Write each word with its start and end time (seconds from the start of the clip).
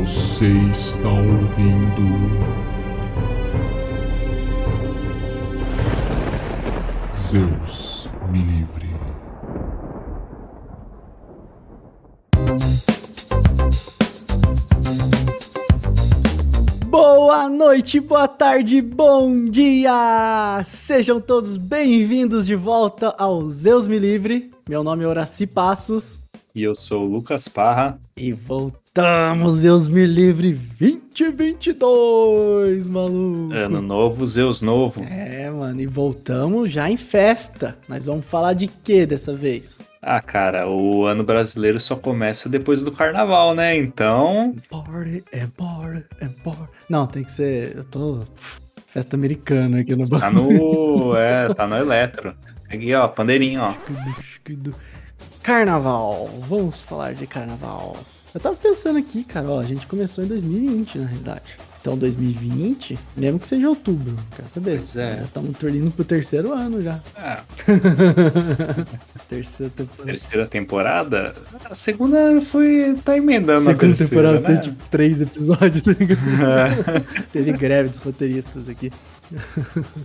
Você 0.00 0.46
está 0.70 1.10
ouvindo. 1.10 2.02
Zeus 7.14 8.08
me 8.30 8.42
livre. 8.42 8.88
Boa 16.86 17.50
noite, 17.50 18.00
boa 18.00 18.26
tarde, 18.26 18.80
bom 18.80 19.44
dia! 19.44 20.62
Sejam 20.64 21.20
todos 21.20 21.58
bem-vindos 21.58 22.46
de 22.46 22.54
volta 22.54 23.14
ao 23.18 23.46
Zeus 23.50 23.86
Me 23.86 23.98
Livre. 23.98 24.50
Meu 24.66 24.82
nome 24.82 25.04
é 25.04 25.06
Horaci 25.06 25.46
Passos 25.46 26.22
E 26.54 26.62
eu 26.62 26.74
sou 26.74 27.06
o 27.06 27.08
Lucas 27.08 27.48
Parra. 27.48 27.98
e 28.16 28.30
voltamos, 28.32 29.54
Zeus 29.54 29.88
Me 29.88 30.04
Livre 30.04 30.52
2022, 30.78 32.88
maluco! 32.88 33.54
Ano 33.54 33.80
novo, 33.80 34.26
Zeus 34.26 34.60
novo. 34.60 35.02
É, 35.04 35.48
mano, 35.50 35.80
e 35.80 35.86
voltamos 35.86 36.70
já 36.70 36.90
em 36.90 36.98
festa. 36.98 37.78
Nós 37.88 38.04
vamos 38.04 38.26
falar 38.26 38.52
de 38.52 38.66
quê 38.68 39.06
dessa 39.06 39.34
vez? 39.34 39.80
Ah, 40.02 40.20
cara, 40.20 40.68
o 40.68 41.06
ano 41.06 41.24
brasileiro 41.24 41.80
só 41.80 41.96
começa 41.96 42.50
depois 42.50 42.82
do 42.82 42.92
carnaval, 42.92 43.54
né? 43.54 43.74
Então. 43.76 44.54
Party 44.68 45.24
and 45.32 45.48
party 45.56 46.04
and 46.20 46.32
party. 46.44 46.70
Não, 46.88 47.06
tem 47.06 47.24
que 47.24 47.32
ser. 47.32 47.74
Eu 47.76 47.84
tô. 47.84 48.20
Festa 48.88 49.16
americana 49.16 49.80
aqui 49.80 49.96
no 49.96 50.04
Tá 50.06 50.30
no. 50.30 51.16
É, 51.16 51.54
tá 51.54 51.66
no 51.66 51.76
eletro. 51.76 52.34
Aqui, 52.68 52.92
ó, 52.94 53.08
pandeirinho, 53.08 53.62
ó. 53.62 53.74
Carnaval. 55.42 56.30
Vamos 56.48 56.80
falar 56.80 57.14
de 57.14 57.26
carnaval. 57.26 57.96
Eu 58.34 58.40
tava 58.40 58.56
pensando 58.56 58.98
aqui, 58.98 59.24
cara, 59.24 59.48
ó, 59.48 59.60
a 59.60 59.64
gente 59.64 59.86
começou 59.86 60.24
em 60.24 60.28
2020, 60.28 60.98
na 60.98 61.06
realidade. 61.06 61.42
Então, 61.82 61.98
2020, 61.98 62.96
mesmo 63.16 63.40
que 63.40 63.48
seja 63.48 63.68
outubro, 63.68 64.16
quero 64.36 64.48
saber. 64.54 64.76
Pois 64.78 64.96
é. 64.96 65.16
Já 65.16 65.22
Estamos 65.24 65.62
indo 65.64 65.90
pro 65.90 66.04
terceiro 66.04 66.52
ano 66.52 66.80
já. 66.80 67.00
Ah, 67.16 67.40
Terceira 69.28 69.72
temporada. 69.74 70.04
terceira 70.12 70.46
temporada. 70.46 71.34
A 71.68 71.74
segunda 71.74 72.40
foi. 72.42 72.96
tá 73.04 73.16
emendando 73.16 73.68
a 73.68 73.74
Segunda 73.74 73.96
temporada 73.96 74.40
né? 74.40 74.46
tem 74.46 74.60
tipo 74.60 74.84
três 74.90 75.20
episódios, 75.20 75.82
tá 75.82 75.90
ligado? 75.92 76.20
É. 76.20 77.22
Teve 77.32 77.50
greve 77.52 77.88
dos 77.88 77.98
roteiristas 77.98 78.68
aqui. 78.68 78.92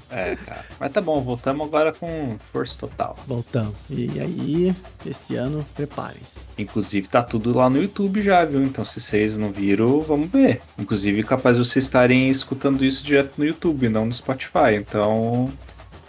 É, 0.10 0.36
cara. 0.36 0.66
Mas 0.80 0.92
tá 0.92 1.02
bom, 1.02 1.22
voltamos 1.22 1.68
agora 1.68 1.92
com 1.92 2.38
força 2.52 2.80
total. 2.80 3.18
Voltamos. 3.28 3.76
E 3.90 4.20
aí, 4.20 4.76
esse 5.06 5.36
ano, 5.36 5.66
preparem-se. 5.76 6.40
Inclusive, 6.58 7.08
tá 7.08 7.22
tudo 7.22 7.56
lá 7.56 7.70
no 7.70 7.82
YouTube 7.82 8.22
já, 8.22 8.46
viu? 8.46 8.64
Então, 8.64 8.86
se 8.86 9.00
vocês 9.02 9.38
não 9.38 9.52
viram, 9.52 10.02
vamos 10.02 10.30
ver. 10.30 10.62
Inclusive, 10.78 11.24
capaz 11.24 11.58
de 11.58 11.66
vocês 11.66 11.86
estarem 11.86 12.30
escutando 12.30 12.84
isso 12.86 13.04
direto 13.04 13.34
no 13.38 13.46
YouTube, 13.46 13.90
não 13.90 14.06
no 14.06 14.14
Spotify. 14.14 14.76
Então, 14.76 15.50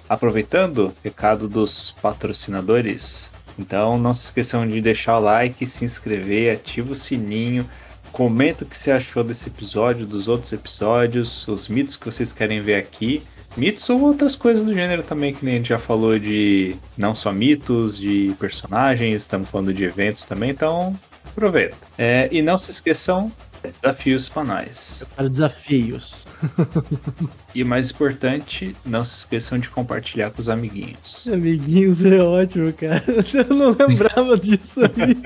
aproveitando, 0.09 0.95
recado 1.03 1.49
dos 1.49 1.95
patrocinadores. 2.03 3.33
Então, 3.59 3.99
não 3.99 4.15
se 4.15 4.27
esqueçam 4.27 4.67
de 4.67 4.81
deixar 4.81 5.19
o 5.19 5.21
like, 5.21 5.67
se 5.67 5.85
inscrever, 5.85 6.55
ativa 6.55 6.93
o 6.93 6.95
sininho. 6.95 7.69
Comenta 8.13 8.65
o 8.65 8.67
que 8.67 8.77
você 8.77 8.91
achou 8.91 9.23
desse 9.23 9.49
episódio, 9.49 10.07
dos 10.07 10.29
outros 10.29 10.53
episódios, 10.53 11.47
os 11.47 11.69
mitos 11.69 11.97
que 11.97 12.07
vocês 12.07 12.33
querem 12.33 12.61
ver 12.61 12.77
aqui. 12.77 13.23
Mitos 13.57 13.89
ou 13.91 14.01
outras 14.03 14.37
coisas 14.37 14.65
do 14.65 14.73
gênero 14.73 15.03
também, 15.03 15.35
que 15.35 15.45
nem 15.45 15.55
a 15.55 15.57
gente 15.57 15.71
já 15.71 15.79
falou 15.79 16.19
de 16.19 16.77
não 16.97 17.15
só 17.15 17.33
mitos, 17.33 17.99
de 17.99 18.35
personagens, 18.39 19.23
estamos 19.23 19.49
falando 19.49 19.73
de 19.73 19.85
eventos 19.85 20.25
também, 20.25 20.51
então 20.51 20.99
aproveita. 21.27 21.77
É, 21.97 22.29
e 22.31 22.43
não 22.43 22.59
se 22.59 22.71
esqueçam, 22.71 23.33
desafios 23.71 24.29
para 24.29 24.45
nós. 24.45 25.05
Para 25.17 25.29
desafios. 25.29 26.27
E 27.55 27.65
mais 27.65 27.91
importante, 27.91 28.77
não 28.85 29.05
se 29.05 29.17
esqueçam 29.21 29.59
de 29.59 29.69
compartilhar 29.71 30.31
com 30.31 30.41
os 30.41 30.49
amiguinhos. 30.49 31.27
Amiguinhos 31.27 32.05
é 32.05 32.19
ótimo, 32.21 32.73
cara. 32.73 33.03
Eu 33.35 33.57
não 33.57 33.71
lembrava 33.77 34.39
disso 34.39 34.81
aí. 34.83 35.17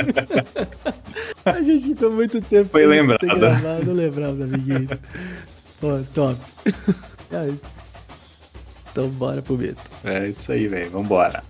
A 1.44 1.60
gente 1.60 1.88
ficou 1.88 2.10
muito 2.12 2.40
tempo 2.40 2.70
Foi 2.70 2.82
sem 2.82 2.90
lembrado. 2.90 3.18
ter 3.20 3.34
gravado, 3.38 3.90
Eu 3.90 3.94
lembrava 3.94 4.34
do 4.34 4.44
amiguinhos. 4.44 4.90
Pô, 5.80 5.98
top. 6.14 6.40
Então 8.92 9.08
bora 9.10 9.42
pro 9.42 9.56
Beto. 9.56 9.82
É 10.04 10.28
isso 10.28 10.52
aí, 10.52 10.68
velho. 10.68 10.90
Vambora. 10.90 11.42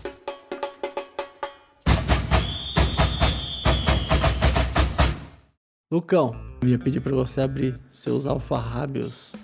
Lucão, 5.92 6.34
eu 6.62 6.70
ia 6.70 6.78
pedir 6.78 7.02
pra 7.02 7.14
você 7.14 7.42
abrir 7.42 7.78
seus 7.92 8.24
alfarrábios 8.24 9.34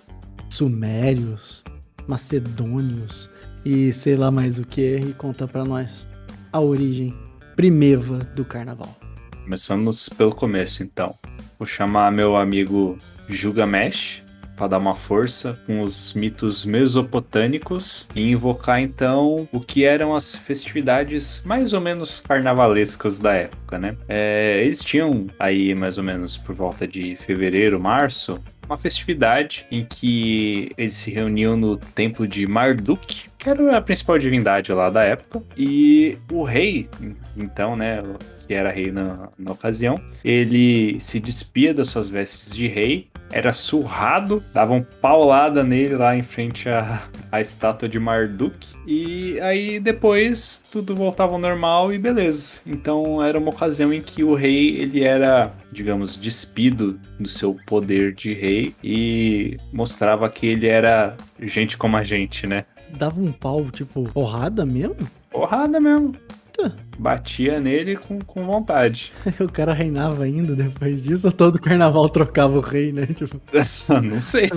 sumérios, 0.48 1.62
macedônios 2.06 3.28
e 3.66 3.92
sei 3.92 4.16
lá 4.16 4.30
mais 4.30 4.58
o 4.58 4.64
que 4.64 4.96
e 4.96 5.12
contar 5.12 5.46
pra 5.46 5.62
nós 5.62 6.08
a 6.50 6.58
origem 6.58 7.14
primeva 7.54 8.20
do 8.34 8.46
carnaval. 8.46 8.96
Começamos 9.42 10.08
pelo 10.08 10.34
começo, 10.34 10.82
então. 10.82 11.14
Vou 11.58 11.66
chamar 11.66 12.10
meu 12.10 12.34
amigo 12.34 12.96
Gilgamesh 13.28 14.24
para 14.58 14.66
dar 14.66 14.78
uma 14.78 14.94
força 14.94 15.56
com 15.66 15.82
os 15.82 16.12
mitos 16.12 16.64
mesopotâmicos 16.64 18.08
e 18.14 18.32
invocar 18.32 18.80
então 18.80 19.48
o 19.52 19.60
que 19.60 19.84
eram 19.84 20.14
as 20.14 20.34
festividades 20.34 21.40
mais 21.44 21.72
ou 21.72 21.80
menos 21.80 22.20
carnavalescas 22.20 23.18
da 23.20 23.32
época, 23.34 23.78
né? 23.78 23.96
É, 24.08 24.60
eles 24.64 24.82
tinham 24.82 25.28
aí 25.38 25.74
mais 25.74 25.96
ou 25.96 26.04
menos 26.04 26.36
por 26.36 26.54
volta 26.54 26.86
de 26.86 27.14
fevereiro, 27.16 27.78
março, 27.78 28.42
uma 28.68 28.76
festividade 28.76 29.64
em 29.70 29.84
que 29.84 30.70
eles 30.76 30.96
se 30.96 31.10
reuniam 31.10 31.56
no 31.56 31.76
templo 31.76 32.28
de 32.28 32.46
Marduk, 32.46 33.28
que 33.38 33.48
era 33.48 33.78
a 33.78 33.80
principal 33.80 34.18
divindade 34.18 34.72
lá 34.72 34.90
da 34.90 35.02
época, 35.02 35.42
e 35.56 36.18
o 36.30 36.42
rei, 36.42 36.88
então, 37.36 37.74
né, 37.74 38.02
que 38.46 38.52
era 38.52 38.70
rei 38.70 38.90
na, 38.90 39.30
na 39.38 39.52
ocasião, 39.52 39.98
ele 40.22 41.00
se 41.00 41.18
despia 41.18 41.72
das 41.72 41.88
suas 41.88 42.08
vestes 42.08 42.54
de 42.54 42.66
rei, 42.66 43.08
era 43.30 43.52
surrado, 43.52 44.42
davam 44.52 44.84
paulada 45.00 45.62
nele 45.62 45.96
lá 45.96 46.16
em 46.16 46.22
frente 46.22 46.68
à, 46.68 47.02
à 47.30 47.40
estátua 47.40 47.88
de 47.88 47.98
Marduk, 47.98 48.66
e 48.86 49.38
aí 49.40 49.78
depois 49.80 50.62
tudo 50.72 50.94
voltava 50.94 51.32
ao 51.32 51.38
normal 51.38 51.92
e 51.92 51.98
beleza. 51.98 52.60
Então 52.66 53.22
era 53.22 53.38
uma 53.38 53.50
ocasião 53.50 53.92
em 53.92 54.00
que 54.00 54.24
o 54.24 54.34
rei 54.34 54.76
ele 54.80 55.04
era, 55.04 55.52
digamos, 55.72 56.16
despido 56.16 56.98
do 57.18 57.28
seu 57.28 57.56
poder 57.66 58.14
de 58.14 58.32
rei 58.32 58.74
e 58.82 59.56
mostrava 59.72 60.28
que 60.30 60.46
ele 60.46 60.66
era 60.66 61.16
gente 61.40 61.76
como 61.76 61.96
a 61.96 62.04
gente, 62.04 62.46
né? 62.46 62.64
Dava 62.90 63.20
um 63.20 63.32
pau, 63.32 63.70
tipo, 63.70 64.04
porrada 64.04 64.64
mesmo? 64.64 64.96
Porrada 65.30 65.78
mesmo. 65.78 66.14
Tá. 66.58 66.72
Batia 66.98 67.60
nele 67.60 67.94
com, 67.96 68.18
com 68.18 68.44
vontade. 68.44 69.12
O 69.38 69.50
cara 69.50 69.72
reinava 69.72 70.24
ainda 70.24 70.56
depois 70.56 71.04
disso, 71.04 71.28
ou 71.28 71.32
todo 71.32 71.60
carnaval 71.60 72.08
trocava 72.08 72.58
o 72.58 72.60
rei, 72.60 72.92
né? 72.92 73.06
Tipo, 73.06 73.40
Não 74.02 74.20
sei. 74.20 74.50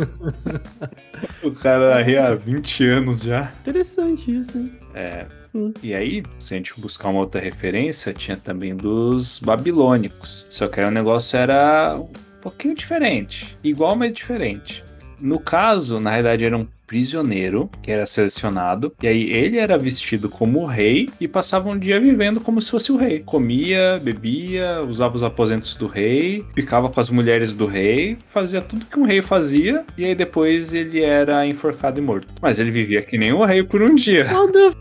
o 1.43 1.51
cara 1.51 2.01
ri 2.01 2.17
há 2.17 2.33
20 2.33 2.87
anos 2.87 3.21
já. 3.21 3.51
interessante 3.61 4.35
isso, 4.35 4.57
hein? 4.57 4.71
É. 4.95 5.27
Hum. 5.53 5.71
E 5.83 5.93
aí, 5.93 6.23
se 6.39 6.53
a 6.53 6.57
gente 6.57 6.79
buscar 6.79 7.09
uma 7.09 7.19
outra 7.19 7.39
referência, 7.39 8.13
tinha 8.13 8.37
também 8.37 8.75
dos 8.75 9.37
babilônicos. 9.39 10.47
Só 10.49 10.67
que 10.67 10.79
aí 10.79 10.87
o 10.87 10.91
negócio 10.91 11.37
era 11.37 11.97
um 11.99 12.07
pouquinho 12.41 12.73
diferente. 12.73 13.57
Igual, 13.63 13.95
mas 13.95 14.13
diferente. 14.13 14.83
No 15.21 15.39
caso, 15.39 15.99
na 15.99 16.09
realidade, 16.09 16.43
era 16.43 16.57
um 16.57 16.67
prisioneiro 16.91 17.69
que 17.81 17.89
era 17.89 18.05
selecionado. 18.05 18.93
E 19.01 19.07
aí 19.07 19.31
ele 19.31 19.57
era 19.57 19.77
vestido 19.77 20.27
como 20.27 20.65
rei 20.65 21.07
e 21.21 21.27
passava 21.27 21.69
um 21.69 21.79
dia 21.79 21.97
vivendo 22.01 22.41
como 22.41 22.61
se 22.61 22.69
fosse 22.69 22.91
o 22.91 22.97
rei. 22.97 23.19
Comia, 23.19 23.97
bebia, 24.03 24.81
usava 24.81 25.15
os 25.15 25.23
aposentos 25.23 25.75
do 25.75 25.87
rei, 25.87 26.45
ficava 26.53 26.89
com 26.89 26.99
as 26.99 27.09
mulheres 27.09 27.53
do 27.53 27.65
rei, 27.65 28.17
fazia 28.25 28.61
tudo 28.61 28.85
que 28.85 28.99
um 28.99 29.05
rei 29.05 29.21
fazia. 29.21 29.85
E 29.97 30.03
aí 30.03 30.13
depois 30.13 30.73
ele 30.73 31.01
era 31.01 31.45
enforcado 31.45 31.99
e 31.99 32.03
morto. 32.03 32.27
Mas 32.41 32.59
ele 32.59 32.71
vivia 32.71 33.01
que 33.01 33.17
nem 33.17 33.31
um 33.31 33.45
rei 33.45 33.63
por 33.63 33.81
um 33.81 33.95
dia. 33.95 34.27
What 34.29 34.51
the 34.51 34.65
f... 34.67 34.75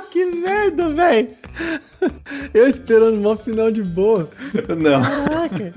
que 0.10 0.24
merda, 0.24 0.88
velho! 0.88 1.28
Eu 2.52 2.66
esperando 2.66 3.20
uma 3.20 3.36
final 3.36 3.70
de 3.70 3.82
boa. 3.82 4.28
Não. 4.76 5.02
Caraca! 5.02 5.72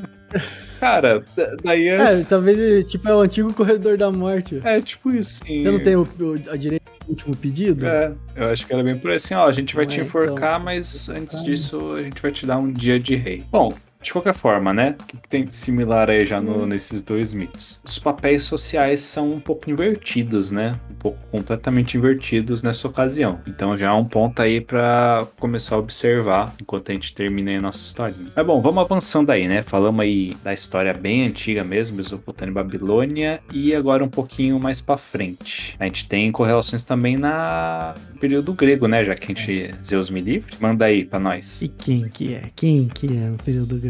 Cara, 0.79 1.23
da- 1.35 1.55
daí 1.63 1.87
é, 1.87 1.95
É, 2.19 2.23
talvez 2.23 2.59
ele, 2.59 2.83
tipo, 2.83 3.07
é 3.07 3.15
o 3.15 3.21
antigo 3.21 3.53
corredor 3.53 3.97
da 3.97 4.11
morte. 4.11 4.61
é 4.63 4.79
tipo 4.79 5.11
isso, 5.11 5.39
sim. 5.45 5.61
Você 5.61 5.71
não 5.71 5.79
tem 5.79 5.95
o, 5.95 6.03
o- 6.03 6.51
a 6.51 6.55
direita 6.55 6.89
do 7.05 7.09
último 7.09 7.35
pedido? 7.35 7.85
É, 7.87 8.11
eu 8.35 8.45
acho 8.49 8.65
que 8.67 8.73
era 8.73 8.83
bem 8.83 8.97
por 8.97 9.11
assim, 9.11 9.33
ó, 9.33 9.47
a 9.47 9.51
gente 9.51 9.75
vai 9.75 9.85
Não 9.85 9.91
te 9.91 9.99
é, 9.99 10.03
enforcar, 10.03 10.53
então. 10.55 10.59
mas 10.65 11.09
antes 11.09 11.37
Tá. 11.39 11.43
disso 11.43 11.93
a 11.93 12.03
gente 12.03 12.21
vai 12.21 12.31
te 12.31 12.45
dar 12.45 12.57
um 12.57 12.71
dia 12.71 12.99
de 12.99 13.15
rei. 13.15 13.43
Bom, 13.51 13.71
De 14.01 14.11
qualquer 14.13 14.33
forma, 14.33 14.73
né? 14.73 14.95
O 14.99 15.03
que, 15.05 15.17
que 15.17 15.27
tem 15.27 15.43
de 15.43 15.55
similar 15.55 16.09
aí 16.09 16.25
já 16.25 16.39
no, 16.39 16.65
nesses 16.65 17.01
dois 17.01 17.33
mitos? 17.33 17.81
Os 17.83 17.97
papéis 17.97 18.43
sociais 18.43 18.99
são 18.99 19.29
um 19.29 19.39
pouco 19.39 19.69
invertidos, 19.69 20.51
né? 20.51 20.79
Um 20.89 20.95
pouco 20.95 21.17
completamente 21.31 21.97
invertidos 21.97 22.61
nessa 22.61 22.87
ocasião. 22.87 23.39
Então 23.47 23.75
já 23.75 23.89
é 23.89 23.93
um 23.93 24.05
ponto 24.05 24.41
aí 24.41 24.61
para 24.61 25.27
começar 25.39 25.75
a 25.75 25.79
observar 25.79 26.53
enquanto 26.61 26.91
a 26.91 26.93
gente 26.93 27.13
termina 27.13 27.49
aí 27.49 27.57
a 27.57 27.61
nossa 27.61 27.83
história. 27.83 28.13
Mas 28.35 28.45
bom, 28.45 28.61
vamos 28.61 28.77
avançando 28.77 29.31
aí, 29.31 29.47
né? 29.47 29.61
Falamos 29.63 29.99
aí 30.01 30.35
da 30.43 30.53
história 30.53 30.93
bem 30.93 31.25
antiga 31.25 31.63
mesmo, 31.63 31.97
Mesopotâmia 31.97 32.51
e 32.51 32.53
Babilônia, 32.53 33.39
e 33.51 33.73
agora 33.73 34.03
um 34.03 34.09
pouquinho 34.09 34.59
mais 34.59 34.79
para 34.79 34.97
frente. 34.97 35.75
A 35.79 35.85
gente 35.85 36.07
tem 36.07 36.31
correlações 36.31 36.83
também 36.83 37.17
na 37.17 37.95
período 38.19 38.53
grego, 38.53 38.87
né? 38.87 39.03
Já 39.03 39.15
que 39.15 39.31
a 39.31 39.35
gente 39.35 39.75
Zeus 39.83 40.09
me 40.09 40.21
livre. 40.21 40.55
Manda 40.59 40.85
aí 40.85 41.03
para 41.03 41.19
nós. 41.19 41.61
E 41.61 41.67
quem 41.67 42.07
que 42.09 42.33
é? 42.33 42.43
Quem 42.55 42.87
que 42.87 43.07
é 43.07 43.29
no 43.29 43.37
período 43.37 43.77
grego? 43.77 43.86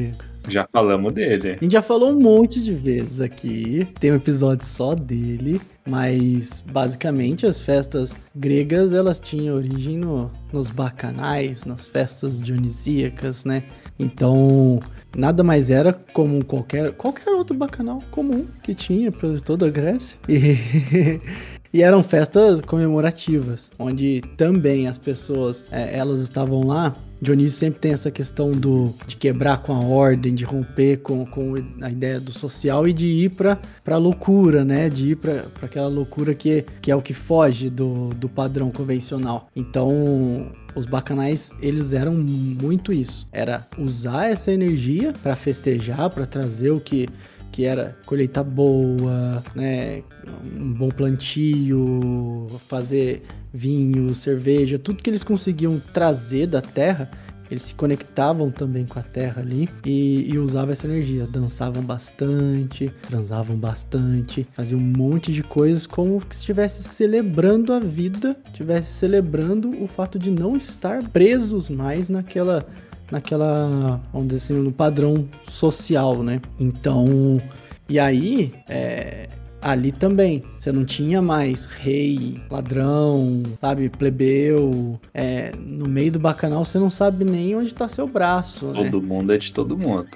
Já 0.48 0.68
falamos 0.72 1.12
dele. 1.14 1.52
A 1.52 1.64
gente 1.64 1.74
já 1.74 1.82
falou 1.82 2.12
um 2.12 2.20
monte 2.20 2.62
de 2.64 2.74
vezes 2.74 3.20
aqui. 3.20 3.88
Tem 4.00 4.12
um 4.12 4.16
episódio 4.16 4.66
só 4.66 4.96
dele. 4.96 5.60
Mas 5.88 6.62
basicamente 6.62 7.46
as 7.46 7.60
festas 7.60 8.16
gregas 8.36 8.94
elas 8.94 9.20
tinham 9.20 9.56
origem 9.56 9.98
no, 9.98 10.30
nos 10.52 10.70
bacanais, 10.70 11.66
nas 11.66 11.88
festas 11.88 12.42
dionisíacas, 12.42 13.46
né? 13.46 13.64
Então 13.98 14.82
nada 15.16 15.44
mais 15.44 15.72
era 15.72 15.94
como 15.94 16.44
qualquer 16.44 16.92
qualquer 16.92 17.32
outro 17.32 17.56
bacanal 17.56 18.04
comum 18.12 18.46
que 18.62 18.76
tinha 18.76 19.14
para 19.14 19.40
toda 19.40 19.68
a 19.68 19.70
Grécia. 19.70 20.18
E 20.28 21.20
E 21.74 21.84
eram 21.84 22.02
festas 22.02 22.62
comemorativas, 22.62 23.72
onde 23.78 24.22
também 24.38 24.88
as 24.88 24.98
pessoas, 24.98 25.66
é, 25.72 25.98
elas 25.98 26.22
estavam 26.22 26.66
lá. 26.66 26.96
Dionísio 27.22 27.58
sempre 27.58 27.80
tem 27.80 27.92
essa 27.92 28.12
questão 28.12 28.52
do, 28.52 28.94
de 29.06 29.18
quebrar 29.18 29.62
com 29.62 29.74
a 29.74 29.80
ordem, 29.80 30.36
de 30.36 30.44
romper 30.44 30.98
com, 30.98 31.26
com 31.26 31.56
a 31.82 31.90
ideia 31.90 32.20
do 32.20 32.32
social 32.32 32.88
e 32.88 32.94
de 32.94 33.08
ir 33.08 33.32
para 33.36 33.60
a 33.86 33.98
loucura, 33.98 34.64
né? 34.64 34.90
De 34.90 35.12
ir 35.12 35.16
para 35.16 35.46
aquela 35.62 35.88
loucura 35.88 36.34
que, 36.34 36.66
que 36.82 36.92
é 36.92 36.96
o 36.96 37.02
que 37.02 37.14
foge 37.14 37.70
do, 37.70 38.10
do 38.10 38.30
padrão 38.30 38.70
convencional. 38.70 39.50
Então, 39.56 40.52
os 40.76 40.86
bacanais, 40.86 41.52
eles 41.62 41.94
eram 41.94 42.14
muito 42.14 42.94
isso. 42.94 43.28
Era 43.32 43.66
usar 43.78 44.30
essa 44.30 44.52
energia 44.52 45.12
para 45.24 45.36
festejar, 45.36 46.10
para 46.10 46.26
trazer 46.26 46.70
o 46.70 46.80
que 46.80 47.08
que 47.52 47.66
era 47.66 47.98
colheita 48.06 48.44
boa, 48.44 49.44
né, 49.56 50.04
um 50.44 50.74
bom 50.74 50.90
plantio, 50.90 52.48
fazer 52.68 53.24
vinho, 53.54 54.14
cerveja, 54.14 54.78
tudo 54.78 55.02
que 55.02 55.10
eles 55.10 55.24
conseguiam 55.24 55.80
trazer 55.94 56.48
da 56.48 56.62
terra, 56.62 57.10
eles 57.50 57.64
se 57.64 57.74
conectavam 57.74 58.52
também 58.52 58.86
com 58.86 59.00
a 59.00 59.02
terra 59.02 59.42
ali 59.42 59.70
e, 59.86 60.30
e 60.30 60.38
usavam 60.38 60.74
essa 60.74 60.86
energia. 60.86 61.26
Dançavam 61.26 61.82
bastante, 61.82 62.92
transavam 63.08 63.56
bastante, 63.56 64.46
faziam 64.54 64.80
um 64.80 64.84
monte 64.84 65.32
de 65.32 65.42
coisas 65.44 65.88
como 65.88 66.22
se 66.30 66.40
estivesse 66.40 66.84
celebrando 66.84 67.72
a 67.72 67.80
vida, 67.80 68.36
estivesse 68.48 68.92
celebrando 68.92 69.70
o 69.82 69.88
fato 69.88 70.20
de 70.20 70.30
não 70.30 70.58
estar 70.58 71.02
presos 71.10 71.70
mais 71.70 72.10
naquela 72.10 72.66
naquela, 73.10 74.02
vamos 74.12 74.28
dizer 74.28 74.54
assim, 74.54 74.62
no 74.62 74.72
padrão 74.72 75.28
social, 75.48 76.22
né? 76.22 76.42
Então, 76.60 77.42
e 77.90 78.00
aí, 78.00 78.54
é, 78.68 79.30
ali 79.62 79.92
também, 79.92 80.44
você 80.58 80.72
não 80.72 80.86
tinha 80.86 81.22
mais 81.22 81.66
rei, 81.66 82.40
ladrão, 82.50 83.44
sabe, 83.60 83.90
plebeu. 83.90 85.00
É, 85.14 85.52
no 85.58 85.88
meio 85.88 86.12
do 86.12 86.20
bacanal 86.20 86.64
você 86.64 86.78
não 86.78 86.90
sabe 86.90 87.26
nem 87.26 87.56
onde 87.56 87.74
tá 87.74 87.88
seu 87.88 88.08
braço, 88.08 88.68
né? 88.68 88.90
Todo 88.90 89.06
mundo 89.06 89.34
é 89.34 89.38
de 89.38 89.52
todo 89.52 89.78
mundo. 89.78 90.08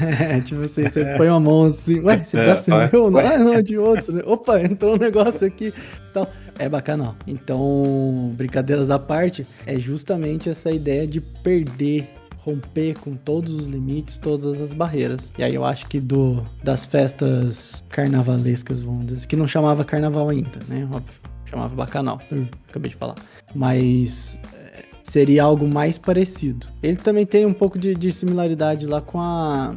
É, 0.00 0.40
tipo 0.42 0.62
assim, 0.62 0.82
você 0.88 1.04
põe 1.16 1.28
uma 1.28 1.40
mão 1.40 1.64
assim, 1.64 2.00
ué, 2.00 2.20
esse 2.20 2.36
braço 2.36 2.72
é, 2.72 2.84
é 2.84 2.90
meu? 2.92 3.10
Não, 3.10 3.20
é, 3.20 3.38
não, 3.38 3.54
é 3.54 3.62
de 3.62 3.76
outro. 3.78 4.12
Né? 4.12 4.22
Opa, 4.24 4.60
entrou 4.60 4.94
um 4.94 4.98
negócio 4.98 5.46
aqui. 5.46 5.72
Então, 6.10 6.26
é 6.58 6.68
bacanal. 6.68 7.16
Então, 7.26 8.32
brincadeiras 8.34 8.90
à 8.90 8.98
parte, 8.98 9.46
é 9.66 9.78
justamente 9.78 10.48
essa 10.48 10.70
ideia 10.70 11.06
de 11.06 11.20
perder 11.20 12.08
romper 12.44 12.98
com 12.98 13.16
todos 13.16 13.54
os 13.54 13.66
limites, 13.66 14.18
todas 14.18 14.60
as 14.60 14.72
barreiras. 14.72 15.32
E 15.38 15.42
aí 15.42 15.54
eu 15.54 15.64
acho 15.64 15.86
que 15.86 15.98
do 15.98 16.42
das 16.62 16.84
festas 16.84 17.82
carnavalescas, 17.88 18.80
vamos 18.80 19.06
dizer, 19.06 19.26
que 19.26 19.34
não 19.34 19.48
chamava 19.48 19.84
carnaval 19.84 20.28
ainda, 20.28 20.58
né? 20.68 20.86
Óbvio, 20.92 21.14
chamava 21.46 21.74
bacanal. 21.74 22.20
Hum, 22.30 22.46
acabei 22.68 22.90
de 22.90 22.96
falar. 22.96 23.14
Mas 23.54 24.38
é, 24.52 24.84
seria 25.02 25.44
algo 25.44 25.66
mais 25.66 25.96
parecido. 25.96 26.66
Ele 26.82 26.96
também 26.96 27.24
tem 27.24 27.46
um 27.46 27.54
pouco 27.54 27.78
de, 27.78 27.94
de 27.94 28.12
similaridade 28.12 28.86
lá 28.86 29.00
com 29.00 29.20
a 29.20 29.74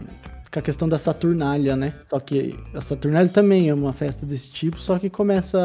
com 0.49 0.59
a 0.59 0.61
questão 0.61 0.87
da 0.87 0.97
Saturnália, 0.97 1.75
né? 1.75 1.93
Só 2.09 2.21
que 2.21 2.57
a 2.73 2.79
Saturnália 2.79 3.29
também 3.29 3.67
é 3.67 3.73
uma 3.73 3.91
festa 3.91 4.25
desse 4.25 4.49
tipo, 4.49 4.79
só 4.79 4.97
que 4.97 5.09
começa 5.09 5.59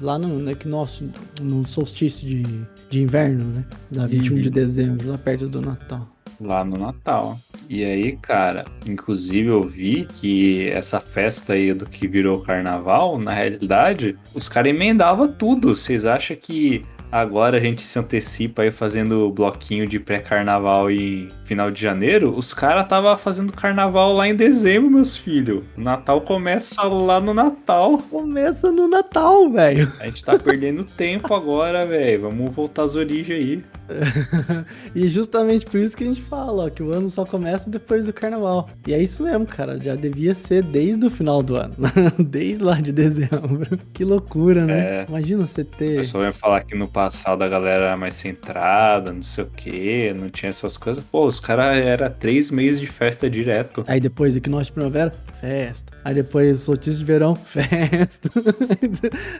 lá 0.00 0.18
no, 0.18 0.48
equinócio, 0.50 1.10
no 1.40 1.66
solstício 1.66 2.28
de, 2.28 2.42
de 2.90 3.00
inverno, 3.00 3.44
né? 3.44 3.64
Da 3.90 4.06
21 4.06 4.34
uhum. 4.34 4.42
de 4.42 4.50
dezembro, 4.50 5.08
lá 5.08 5.16
perto 5.16 5.48
do 5.48 5.62
Natal 5.62 6.06
lá 6.40 6.64
no 6.64 6.78
Natal. 6.78 7.38
E 7.68 7.84
aí, 7.84 8.16
cara, 8.16 8.64
inclusive 8.84 9.48
eu 9.48 9.62
vi 9.62 10.08
que 10.16 10.68
essa 10.70 10.98
festa 10.98 11.52
aí 11.52 11.72
do 11.72 11.86
que 11.86 12.08
virou 12.08 12.42
carnaval, 12.42 13.18
na 13.18 13.32
realidade, 13.32 14.18
os 14.34 14.48
caras 14.48 14.70
emendavam 14.70 15.28
tudo. 15.28 15.76
Vocês 15.76 16.04
acham 16.04 16.36
que 16.36 16.82
agora 17.12 17.56
a 17.56 17.60
gente 17.60 17.82
se 17.82 17.98
antecipa 17.98 18.62
aí 18.62 18.70
fazendo 18.70 19.30
bloquinho 19.30 19.86
de 19.86 19.98
pré-carnaval 19.98 20.90
em 20.90 21.28
final 21.44 21.70
de 21.70 21.80
janeiro? 21.80 22.36
Os 22.36 22.52
caras 22.52 22.88
tava 22.88 23.16
fazendo 23.16 23.52
carnaval 23.52 24.14
lá 24.14 24.26
em 24.26 24.34
dezembro, 24.34 24.90
meus 24.90 25.16
filhos. 25.16 25.62
O 25.76 25.80
Natal 25.80 26.20
começa 26.22 26.82
lá 26.82 27.20
no 27.20 27.32
Natal. 27.34 27.98
Começa 28.10 28.72
no 28.72 28.88
Natal, 28.88 29.48
velho. 29.48 29.92
A 30.00 30.06
gente 30.06 30.24
tá 30.24 30.38
perdendo 30.38 30.84
tempo 30.84 31.32
agora, 31.34 31.86
velho. 31.86 32.22
Vamos 32.22 32.50
voltar 32.52 32.82
às 32.82 32.96
origens 32.96 33.38
aí. 33.38 33.64
e 34.94 35.08
justamente 35.08 35.66
por 35.66 35.78
isso 35.78 35.96
que 35.96 36.04
a 36.04 36.06
gente 36.06 36.22
fala, 36.22 36.66
ó, 36.66 36.70
que 36.70 36.82
o 36.82 36.92
ano 36.92 37.08
só 37.08 37.24
começa 37.24 37.68
depois 37.68 38.06
do 38.06 38.12
carnaval. 38.12 38.68
E 38.86 38.94
é 38.94 39.02
isso 39.02 39.22
mesmo, 39.22 39.46
cara. 39.46 39.78
Já 39.80 39.94
devia 39.94 40.34
ser 40.34 40.62
desde 40.62 41.06
o 41.06 41.10
final 41.10 41.42
do 41.42 41.56
ano. 41.56 41.74
desde 42.18 42.62
lá 42.62 42.80
de 42.80 42.92
dezembro. 42.92 43.78
que 43.92 44.04
loucura, 44.04 44.64
né? 44.64 44.78
É. 44.78 45.06
Imagina 45.08 45.46
você 45.46 45.64
ter. 45.64 45.94
O 45.94 45.96
pessoal 45.98 46.24
ia 46.24 46.32
falar 46.32 46.62
que 46.64 46.74
no 46.74 46.88
passado 46.88 47.42
a 47.42 47.48
galera 47.48 47.86
era 47.86 47.96
mais 47.96 48.14
centrada, 48.14 49.12
não 49.12 49.22
sei 49.22 49.44
o 49.44 49.46
que, 49.48 50.12
não 50.12 50.28
tinha 50.28 50.50
essas 50.50 50.76
coisas. 50.76 51.02
Pô, 51.04 51.26
os 51.26 51.40
caras 51.40 51.78
era 51.78 52.10
três 52.10 52.50
meses 52.50 52.80
de 52.80 52.86
festa 52.86 53.28
direto. 53.28 53.84
Aí 53.86 54.00
depois 54.00 54.34
do 54.34 54.40
que 54.40 54.50
nós 54.50 54.66
de 54.66 54.72
primavera, 54.72 55.12
festa. 55.40 55.92
Aí 56.04 56.14
depois 56.14 56.60
soltício 56.60 57.00
de 57.00 57.04
verão, 57.04 57.34
festa. 57.34 58.30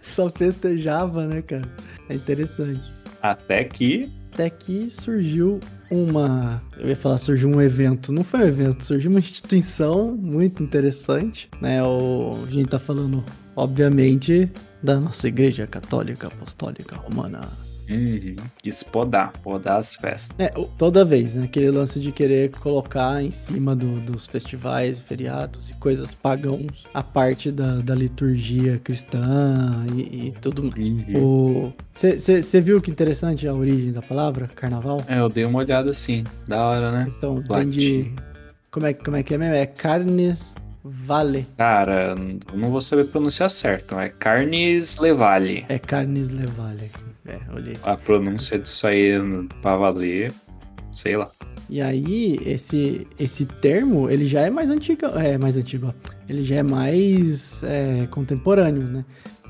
Só 0.02 0.30
festejava, 0.30 1.26
né, 1.26 1.42
cara? 1.42 1.68
É 2.08 2.14
interessante. 2.14 2.92
Até 3.22 3.64
que 3.64 4.10
até 4.40 4.48
que 4.48 4.88
surgiu 4.90 5.60
uma. 5.90 6.62
Eu 6.78 6.88
ia 6.88 6.96
falar, 6.96 7.18
surgiu 7.18 7.50
um 7.50 7.60
evento. 7.60 8.10
Não 8.10 8.24
foi 8.24 8.40
um 8.40 8.46
evento, 8.46 8.84
surgiu 8.84 9.10
uma 9.10 9.20
instituição 9.20 10.16
muito 10.16 10.62
interessante, 10.62 11.48
né? 11.60 11.82
O, 11.82 12.32
a 12.46 12.50
gente 12.50 12.70
tá 12.70 12.78
falando, 12.78 13.22
obviamente, 13.54 14.50
da 14.82 14.98
nossa 14.98 15.28
Igreja 15.28 15.66
Católica 15.66 16.28
Apostólica 16.28 16.96
Romana. 16.96 17.69
Uhum. 17.90 18.36
Quis 18.58 18.82
podar, 18.82 19.32
podar 19.42 19.78
as 19.78 19.94
festas. 19.94 20.34
É, 20.38 20.48
toda 20.78 21.04
vez, 21.04 21.34
né? 21.34 21.44
Aquele 21.44 21.70
lance 21.70 21.98
de 21.98 22.12
querer 22.12 22.50
colocar 22.52 23.22
em 23.22 23.30
cima 23.30 23.74
do, 23.74 24.00
dos 24.00 24.26
festivais, 24.26 25.00
feriados 25.00 25.70
e 25.70 25.74
coisas 25.74 26.14
pagãos 26.14 26.86
a 26.94 27.02
parte 27.02 27.50
da, 27.50 27.76
da 27.76 27.94
liturgia 27.94 28.78
cristã 28.78 29.84
e, 29.94 30.28
e 30.28 30.32
tudo 30.40 30.64
mais. 30.64 31.74
Você 31.92 32.58
uhum. 32.58 32.64
viu 32.64 32.80
que 32.80 32.90
interessante 32.90 33.46
a 33.48 33.54
origem 33.54 33.92
da 33.92 34.02
palavra, 34.02 34.48
carnaval? 34.54 35.02
É, 35.08 35.18
eu 35.18 35.28
dei 35.28 35.44
uma 35.44 35.58
olhada 35.58 35.90
assim. 35.90 36.24
Da 36.46 36.62
hora, 36.64 36.92
né? 36.92 37.04
Então, 37.16 37.42
vem 37.42 37.68
de. 37.68 38.12
Como 38.70 38.86
é, 38.86 38.94
como 38.94 39.16
é 39.16 39.22
que 39.22 39.34
é 39.34 39.38
mesmo? 39.38 39.54
É 39.54 39.66
carnes 39.66 40.54
Vale. 40.82 41.46
Cara, 41.58 42.14
eu 42.50 42.58
não 42.58 42.70
vou 42.70 42.80
saber 42.80 43.04
pronunciar 43.04 43.50
certo. 43.50 43.98
É 43.98 44.08
Carnes 44.08 44.98
Levale. 44.98 45.66
É 45.68 45.78
Carnes 45.78 46.30
Levale. 46.30 46.90
É, 47.30 47.54
olhei. 47.54 47.76
A 47.82 47.96
pronúncia 47.96 48.58
disso 48.58 48.86
aí 48.86 49.12
pra 49.62 49.76
valer, 49.76 50.32
sei 50.92 51.16
lá. 51.16 51.30
E 51.68 51.80
aí, 51.80 52.40
esse, 52.44 53.06
esse 53.18 53.46
termo, 53.46 54.10
ele 54.10 54.26
já 54.26 54.40
é 54.40 54.50
mais 54.50 54.70
antigo, 54.70 55.06
é 55.06 55.38
mais 55.38 55.56
antigo, 55.56 55.94
ele 56.28 56.44
já 56.44 56.56
é 56.56 56.62
mais 56.64 57.62
é, 57.62 58.08
contemporâneo, 58.10 58.82
né? 58.82 59.04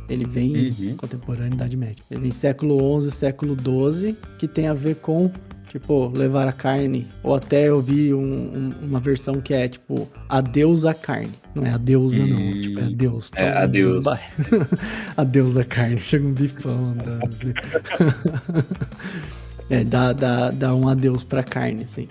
Ele 0.07 0.27
vem 0.27 0.69
uhum. 0.69 0.97
contemporâneo, 0.97 1.55
Idade 1.55 1.77
Média. 1.77 2.05
Ele 2.11 2.21
vem 2.21 2.31
século 2.31 3.01
XI, 3.01 3.11
século 3.11 3.57
XII, 3.57 4.15
que 4.39 4.47
tem 4.47 4.69
a 4.69 4.75
ver 4.75 4.97
com 4.97 5.31
Tipo, 5.71 6.09
levar 6.09 6.49
a 6.49 6.53
carne. 6.53 7.07
Ou 7.23 7.33
até 7.33 7.69
eu 7.69 7.81
vi 7.81 8.13
um, 8.13 8.21
um, 8.21 8.75
uma 8.83 8.99
versão 8.99 9.41
que 9.41 9.55
é, 9.55 9.69
tipo, 9.69 10.09
adeus 10.29 10.85
a 10.85 10.93
carne. 10.93 11.33
Não 11.55 11.65
é 11.65 11.71
a 11.71 11.77
deusa, 11.77 12.21
hum, 12.21 12.27
não. 12.27 12.51
Tipo, 12.61 12.81
é 12.81 12.85
adeus. 12.85 13.31
É 13.35 13.49
adeus. 13.59 14.05
adeus 15.17 15.57
a 15.57 15.65
carne. 15.65 15.99
Chega 15.99 16.27
um 16.27 16.33
bifão 16.33 16.93
andando 16.93 17.29
assim. 17.29 17.53
é, 19.71 19.85
dá, 19.85 20.13
dá, 20.13 20.51
dá 20.51 20.75
um 20.75 20.89
adeus 20.89 21.25
pra 21.25 21.43
carne, 21.43 21.85
assim. 21.85 22.09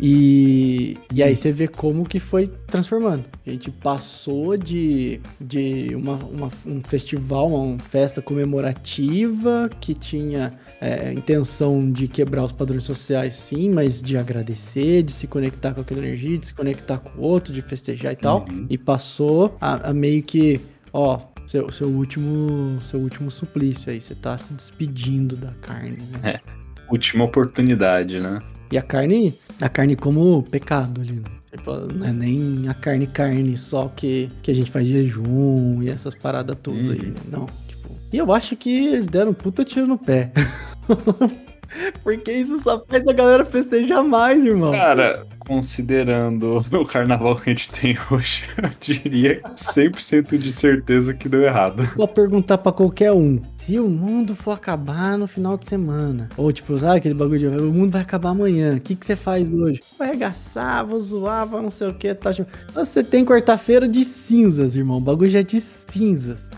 E, 0.00 0.96
e 1.12 1.22
aí 1.22 1.36
você 1.36 1.52
vê 1.52 1.68
como 1.68 2.04
que 2.04 2.18
foi 2.18 2.46
transformando. 2.66 3.24
A 3.46 3.50
gente 3.50 3.70
passou 3.70 4.56
de, 4.56 5.20
de 5.40 5.94
uma, 5.94 6.14
uma- 6.14 6.50
um 6.66 6.82
festival, 6.82 7.48
uma 7.48 7.78
festa 7.78 8.22
comemorativa 8.22 9.68
que 9.80 9.92
tinha 9.94 10.52
é, 10.80 11.12
intenção 11.12 11.90
de 11.90 12.08
quebrar 12.08 12.44
os 12.44 12.52
padrões 12.52 12.84
sociais, 12.84 13.36
sim, 13.36 13.70
mas 13.70 14.00
de 14.00 14.16
agradecer, 14.16 15.02
de 15.02 15.12
se 15.12 15.26
conectar 15.26 15.74
com 15.74 15.82
aquela 15.82 16.00
energia, 16.00 16.38
de 16.38 16.46
se 16.46 16.54
conectar 16.54 16.98
com 16.98 17.20
o 17.20 17.22
outro, 17.22 17.52
de 17.52 17.60
festejar 17.60 18.12
e 18.12 18.16
tal. 18.16 18.46
Uhum. 18.50 18.66
E 18.70 18.78
passou 18.78 19.56
a, 19.60 19.90
a 19.90 19.92
meio 19.92 20.22
que, 20.22 20.60
ó, 20.92 21.20
seu, 21.46 21.70
seu 21.72 21.88
último 21.88 22.80
seu 22.82 23.00
último 23.00 23.30
suplício 23.30 23.90
aí, 23.92 24.00
você 24.00 24.14
tá 24.14 24.38
se 24.38 24.54
despedindo 24.54 25.36
da 25.36 25.50
carne, 25.60 25.98
né? 26.22 26.40
Última 26.90 27.24
oportunidade, 27.24 28.18
né? 28.20 28.40
E 28.72 28.78
a 28.78 28.82
carne, 28.82 29.34
a 29.60 29.68
carne 29.68 29.96
como 29.96 30.42
pecado 30.44 31.00
ali, 31.00 31.12
né? 31.14 31.22
Tipo, 31.50 31.72
não 31.92 32.06
é 32.06 32.12
nem 32.12 32.68
a 32.68 32.74
carne 32.74 33.06
carne 33.06 33.58
só 33.58 33.88
que, 33.94 34.28
que 34.42 34.50
a 34.50 34.54
gente 34.54 34.70
faz 34.70 34.86
jejum 34.86 35.82
e 35.82 35.88
essas 35.90 36.14
paradas 36.14 36.56
todas 36.62 36.90
aí, 36.90 36.98
Uhum. 37.00 37.08
né? 37.08 37.14
Não, 37.30 37.46
tipo... 37.66 37.90
E 38.12 38.18
eu 38.18 38.32
acho 38.32 38.56
que 38.56 38.70
eles 38.88 39.06
deram 39.06 39.32
um 39.32 39.34
puta 39.34 39.64
tiro 39.64 39.86
no 39.86 39.98
pé. 39.98 40.30
Porque 42.02 42.32
isso 42.32 42.60
só 42.62 42.84
faz 42.88 43.06
a 43.06 43.12
galera 43.12 43.44
festejar 43.44 44.02
mais, 44.02 44.44
irmão. 44.44 44.72
Cara, 44.72 45.24
considerando 45.50 46.64
o 46.70 46.86
carnaval 46.86 47.34
que 47.34 47.50
a 47.50 47.52
gente 47.52 47.72
tem 47.72 47.98
hoje, 48.08 48.44
eu 48.56 48.70
diria 48.80 49.40
100% 49.56 50.38
de 50.38 50.52
certeza 50.52 51.12
que 51.12 51.28
deu 51.28 51.42
errado. 51.42 51.90
Vou 51.96 52.06
perguntar 52.06 52.58
pra 52.58 52.70
qualquer 52.70 53.10
um. 53.10 53.42
Se 53.56 53.80
o 53.80 53.88
mundo 53.88 54.36
for 54.36 54.52
acabar 54.52 55.18
no 55.18 55.26
final 55.26 55.58
de 55.58 55.66
semana. 55.66 56.28
Ou 56.36 56.52
tipo, 56.52 56.78
sabe 56.78 56.98
aquele 56.98 57.14
bagulho 57.14 57.38
de 57.38 57.62
o 57.62 57.72
mundo 57.72 57.90
vai 57.90 58.02
acabar 58.02 58.30
amanhã. 58.30 58.76
O 58.76 58.80
que, 58.80 58.94
que 58.94 59.04
você 59.04 59.16
faz 59.16 59.52
hoje? 59.52 59.80
Vou 59.98 60.06
arregaçar, 60.06 60.86
vou 60.86 61.00
zoar, 61.00 61.48
vou 61.48 61.60
não 61.60 61.70
sei 61.70 61.88
o 61.88 61.94
que. 61.94 62.14
Tá... 62.14 62.30
Você 62.72 63.02
tem 63.02 63.24
quarta-feira 63.24 63.88
de 63.88 64.04
cinzas, 64.04 64.76
irmão. 64.76 64.98
O 64.98 65.00
bagulho 65.00 65.30
já 65.30 65.40
é 65.40 65.42
de 65.42 65.60
cinzas. 65.60 66.48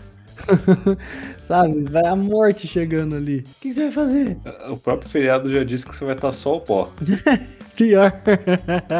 sabe? 1.41 1.83
Vai 1.89 2.05
a 2.05 2.15
morte 2.15 2.67
chegando 2.67 3.15
ali. 3.15 3.39
O 3.39 3.43
que, 3.43 3.69
que 3.69 3.73
você 3.73 3.83
vai 3.85 3.91
fazer? 3.91 4.37
O 4.69 4.77
próprio 4.77 5.09
feriado 5.09 5.49
já 5.49 5.63
disse 5.63 5.85
que 5.85 5.95
você 5.95 6.05
vai 6.05 6.13
estar 6.13 6.31
só 6.31 6.57
o 6.57 6.61
pó. 6.61 6.91
Pior. 7.75 8.11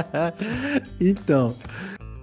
então. 1.00 1.56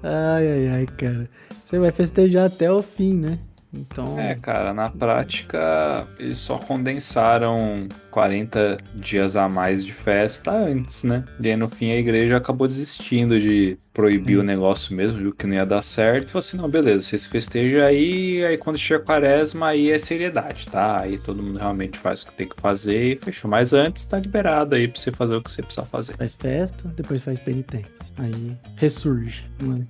Ai, 0.02 0.48
ai, 0.48 0.68
ai, 0.68 0.86
cara. 0.86 1.28
Você 1.64 1.78
vai 1.78 1.90
festejar 1.90 2.46
até 2.46 2.70
o 2.70 2.82
fim, 2.82 3.14
né? 3.14 3.38
Então. 3.72 4.18
É, 4.18 4.34
cara, 4.34 4.74
na 4.74 4.90
prática 4.90 6.06
eles 6.18 6.38
só 6.38 6.58
condensaram 6.58 7.88
40 8.10 8.76
dias 8.94 9.36
a 9.36 9.48
mais 9.48 9.84
de 9.84 9.92
festa 9.92 10.50
antes, 10.52 11.04
né? 11.04 11.24
E 11.40 11.48
aí 11.48 11.56
no 11.56 11.68
fim 11.68 11.92
a 11.92 11.96
igreja 11.96 12.36
acabou 12.36 12.66
desistindo 12.66 13.38
de 13.40 13.78
proibir 13.92 14.38
Hum. 14.38 14.40
o 14.40 14.44
negócio 14.44 14.94
mesmo, 14.94 15.18
viu 15.18 15.32
que 15.32 15.46
não 15.46 15.54
ia 15.54 15.66
dar 15.66 15.82
certo. 15.82 16.28
E 16.28 16.30
falou 16.32 16.38
assim: 16.38 16.56
não, 16.56 16.68
beleza, 16.68 17.02
vocês 17.02 17.26
festejam 17.26 17.84
aí, 17.84 18.44
aí 18.44 18.56
quando 18.56 18.78
chega 18.78 19.02
a 19.02 19.04
quaresma, 19.06 19.68
aí 19.68 19.90
é 19.90 19.98
seriedade, 19.98 20.66
tá? 20.68 21.00
Aí 21.00 21.18
todo 21.18 21.42
mundo 21.42 21.58
realmente 21.58 21.98
faz 21.98 22.22
o 22.22 22.26
que 22.26 22.32
tem 22.34 22.48
que 22.48 22.60
fazer 22.60 23.12
e 23.14 23.16
fechou. 23.16 23.50
Mas 23.50 23.72
antes 23.72 24.04
tá 24.04 24.18
liberado 24.18 24.74
aí 24.74 24.86
pra 24.88 25.00
você 25.00 25.10
fazer 25.12 25.36
o 25.36 25.42
que 25.42 25.50
você 25.50 25.62
precisa 25.62 25.86
fazer. 25.86 26.16
Faz 26.16 26.34
festa, 26.34 26.88
depois 26.96 27.20
faz 27.20 27.38
penitência. 27.40 27.90
Aí 28.16 28.56
ressurge. 28.76 29.44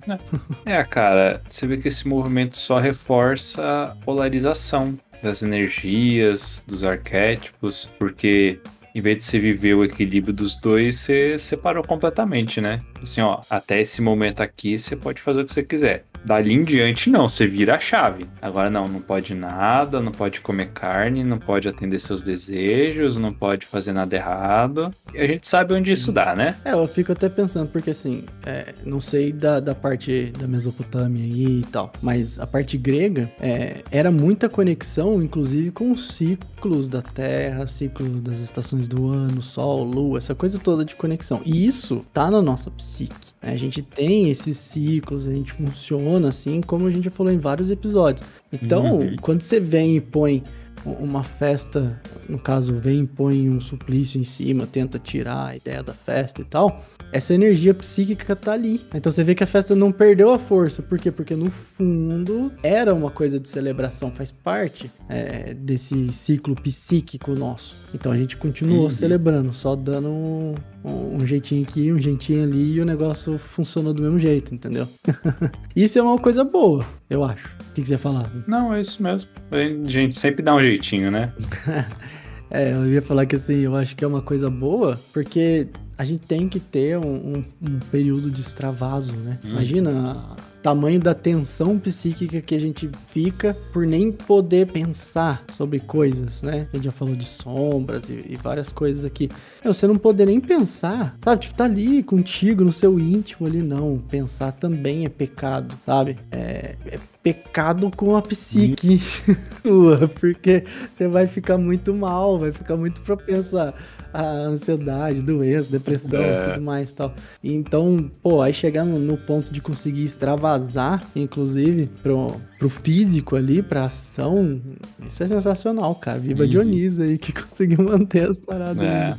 né? 0.07 0.19
É, 0.65 0.83
cara, 0.83 1.41
você 1.47 1.67
vê 1.67 1.77
que 1.77 1.87
esse 1.87 2.07
movimento 2.07 2.57
só 2.57 2.79
reforça 2.79 3.61
a 3.83 3.87
polarização 4.03 4.97
das 5.21 5.43
energias, 5.43 6.63
dos 6.67 6.83
arquétipos, 6.83 7.91
porque 7.99 8.59
em 8.93 9.01
vez 9.01 9.17
de 9.17 9.25
você 9.25 9.39
viver 9.39 9.73
o 9.73 9.83
equilíbrio 9.83 10.33
dos 10.33 10.59
dois, 10.59 10.97
você 10.97 11.39
separou 11.39 11.83
completamente, 11.83 12.59
né? 12.59 12.81
Assim, 13.01 13.21
ó, 13.21 13.39
até 13.49 13.79
esse 13.79 14.01
momento 14.01 14.41
aqui 14.41 14.77
você 14.77 14.95
pode 14.95 15.21
fazer 15.21 15.41
o 15.41 15.45
que 15.45 15.53
você 15.53 15.63
quiser. 15.63 16.05
Dali 16.23 16.53
em 16.53 16.61
diante, 16.61 17.09
não, 17.09 17.27
você 17.27 17.47
vira 17.47 17.75
a 17.75 17.79
chave. 17.79 18.25
Agora, 18.41 18.69
não, 18.69 18.85
não 18.85 19.01
pode 19.01 19.33
nada, 19.33 19.99
não 19.99 20.11
pode 20.11 20.41
comer 20.41 20.69
carne, 20.69 21.23
não 21.23 21.39
pode 21.39 21.67
atender 21.67 21.99
seus 21.99 22.21
desejos, 22.21 23.17
não 23.17 23.33
pode 23.33 23.65
fazer 23.65 23.91
nada 23.91 24.15
errado. 24.15 24.91
E 25.13 25.19
a 25.19 25.27
gente 25.27 25.47
sabe 25.47 25.73
onde 25.73 25.91
isso 25.91 26.11
dá, 26.11 26.35
né? 26.35 26.55
É, 26.63 26.73
eu 26.73 26.87
fico 26.87 27.11
até 27.11 27.27
pensando, 27.27 27.69
porque 27.69 27.89
assim, 27.89 28.23
é, 28.45 28.73
não 28.85 29.01
sei 29.01 29.31
da, 29.31 29.59
da 29.59 29.73
parte 29.73 30.31
da 30.37 30.47
Mesopotâmia 30.47 31.23
aí 31.23 31.61
e 31.61 31.65
tal, 31.71 31.91
mas 32.01 32.39
a 32.39 32.45
parte 32.45 32.77
grega 32.77 33.31
é, 33.39 33.83
era 33.91 34.11
muita 34.11 34.47
conexão, 34.47 35.21
inclusive 35.21 35.71
com 35.71 35.91
os 35.91 36.09
ciclos 36.09 36.87
da 36.87 37.01
Terra, 37.01 37.65
ciclos 37.65 38.21
das 38.21 38.39
estações 38.39 38.87
do 38.87 39.09
ano, 39.09 39.41
Sol, 39.41 39.83
Lua, 39.83 40.17
essa 40.17 40.35
coisa 40.35 40.59
toda 40.59 40.85
de 40.85 40.95
conexão. 40.95 41.41
E 41.45 41.65
isso 41.65 42.05
tá 42.13 42.29
na 42.29 42.41
nossa 42.41 42.69
psique. 42.69 43.30
A 43.41 43.55
gente 43.55 43.81
tem 43.81 44.29
esses 44.29 44.55
ciclos, 44.57 45.27
a 45.27 45.33
gente 45.33 45.51
funciona 45.51 46.29
assim, 46.29 46.61
como 46.61 46.85
a 46.87 46.91
gente 46.91 47.05
já 47.05 47.11
falou 47.11 47.31
em 47.33 47.39
vários 47.39 47.69
episódios. 47.71 48.25
Então, 48.53 48.99
Uhum. 48.99 49.15
quando 49.19 49.41
você 49.41 49.59
vem 49.59 49.95
e 49.97 50.01
põe 50.01 50.43
uma 50.85 51.23
festa, 51.23 51.99
no 52.29 52.37
caso, 52.39 52.75
vem 52.75 53.01
e 53.01 53.07
põe 53.07 53.49
um 53.49 53.59
suplício 53.59 54.19
em 54.19 54.23
cima, 54.23 54.67
tenta 54.67 54.99
tirar 54.99 55.47
a 55.47 55.55
ideia 55.55 55.81
da 55.81 55.93
festa 55.93 56.41
e 56.41 56.45
tal, 56.45 56.83
essa 57.11 57.33
energia 57.33 57.73
psíquica 57.73 58.35
tá 58.35 58.53
ali. 58.53 58.81
Então 58.93 59.11
você 59.11 59.23
vê 59.23 59.35
que 59.35 59.43
a 59.43 59.47
festa 59.47 59.75
não 59.75 59.91
perdeu 59.91 60.31
a 60.33 60.39
força. 60.39 60.81
Por 60.81 60.97
quê? 60.99 61.11
Porque 61.11 61.35
no 61.35 61.49
fundo 61.51 62.51
era 62.63 62.93
uma 62.93 63.09
coisa 63.11 63.39
de 63.39 63.47
celebração, 63.49 64.11
faz 64.11 64.31
parte 64.31 64.89
é, 65.09 65.53
desse 65.53 66.11
ciclo 66.13 66.55
psíquico 66.55 67.31
nosso. 67.33 67.75
Então 67.93 68.11
a 68.11 68.17
gente 68.17 68.37
continuou 68.37 68.83
Uhum. 68.83 68.89
celebrando, 68.89 69.53
só 69.53 69.75
dando 69.75 70.09
um, 70.09 70.55
um- 70.83 71.25
jeitinho 71.25 71.63
aqui, 71.63 71.91
um 71.91 71.99
jeitinho 72.01 72.43
ali 72.43 72.73
e 72.73 72.81
o 72.81 72.85
negócio 72.85 73.37
funcionou 73.37 73.93
do 73.93 74.01
mesmo 74.01 74.17
jeito, 74.19 74.53
entendeu? 74.55 74.87
Isso 75.75 75.99
é 75.99 76.01
uma 76.01 76.17
coisa 76.17 76.43
boa, 76.43 76.85
eu 77.09 77.23
acho. 77.23 77.47
O 77.69 77.73
que, 77.73 77.81
que 77.81 77.87
você 77.87 77.93
ia 77.93 77.97
falar? 77.99 78.29
Não, 78.47 78.73
é 78.73 78.81
isso 78.81 79.01
mesmo. 79.01 79.29
A 79.51 79.89
gente 79.89 80.19
sempre 80.19 80.43
dá 80.43 80.53
um 80.55 80.59
jeitinho, 80.61 81.09
né? 81.09 81.31
É, 82.51 82.73
eu 82.73 82.87
ia 82.91 83.01
falar 83.01 83.25
que 83.25 83.35
assim, 83.35 83.59
eu 83.59 83.75
acho 83.75 83.95
que 83.95 84.03
é 84.03 84.07
uma 84.07 84.21
coisa 84.21 84.49
boa, 84.49 84.99
porque 85.13 85.67
a 85.97 86.03
gente 86.03 86.21
tem 86.27 86.49
que 86.49 86.59
ter 86.59 86.97
um, 86.97 87.03
um- 87.37 87.45
um 87.61 87.79
período 87.91 88.29
de 88.29 88.41
extravaso, 88.41 89.13
né? 89.15 89.39
Uhum. 89.43 89.51
Imagina 89.51 90.17
o 90.37 90.61
tamanho 90.61 90.99
da 90.99 91.13
tensão 91.13 91.79
psíquica 91.79 92.41
que 92.41 92.53
a 92.53 92.59
gente 92.59 92.89
fica 93.07 93.55
por 93.71 93.85
nem 93.87 94.11
poder 94.11 94.67
pensar 94.71 95.43
sobre 95.53 95.79
coisas, 95.79 96.41
né? 96.41 96.67
A 96.71 96.75
gente 96.75 96.85
já 96.85 96.91
falou 96.91 97.15
de 97.15 97.25
sombras 97.25 98.09
e, 98.09 98.23
e 98.29 98.35
várias 98.35 98.71
coisas 98.71 99.05
aqui. 99.05 99.29
Meu, 99.63 99.73
você 99.73 99.87
não 99.87 99.95
poder 99.95 100.25
nem 100.25 100.39
pensar, 100.39 101.15
sabe? 101.23 101.43
Tipo, 101.43 101.55
tá 101.55 101.63
ali 101.65 102.03
contigo, 102.03 102.63
no 102.63 102.71
seu 102.71 102.99
íntimo 102.99 103.47
ali, 103.47 103.61
não. 103.61 103.97
Pensar 104.09 104.51
também 104.51 105.05
é 105.05 105.09
pecado, 105.09 105.73
sabe? 105.85 106.17
É, 106.31 106.75
é 106.85 106.99
pecado 107.23 107.91
com 107.95 108.15
a 108.15 108.21
psique 108.21 108.99
sua, 109.63 110.07
porque 110.07 110.63
você 110.91 111.07
vai 111.07 111.27
ficar 111.27 111.57
muito 111.57 111.93
mal, 111.93 112.39
vai 112.39 112.51
ficar 112.51 112.75
muito 112.75 112.99
propenso 113.01 113.57
a, 113.59 113.73
a 114.13 114.23
ansiedade, 114.23 115.21
doença, 115.21 115.71
depressão 115.71 116.19
e 116.19 116.23
É. 116.23 116.41
tudo 116.41 116.61
mais 116.61 116.89
e 116.89 116.95
tal. 116.95 117.13
Então, 117.43 118.09
pô, 118.23 118.41
aí 118.41 118.53
chegar 118.53 118.83
no, 118.85 118.97
no 118.97 119.17
ponto 119.17 119.53
de 119.53 119.61
conseguir 119.61 120.03
extravasar, 120.03 121.03
inclusive, 121.15 121.89
pro, 122.01 122.35
pro 122.57 122.69
físico 122.69 123.35
ali, 123.35 123.61
pra 123.61 123.85
ação, 123.85 124.59
isso 125.05 125.21
é 125.23 125.27
sensacional, 125.27 125.93
cara. 125.95 126.17
Viva 126.19 126.43
Uhum. 126.43 126.49
Dionísio 126.49 127.03
aí 127.03 127.17
que 127.19 127.31
conseguiu 127.39 127.83
manter 127.83 128.29
as 128.29 128.37
paradas. 128.37 128.83
É. 128.83 129.15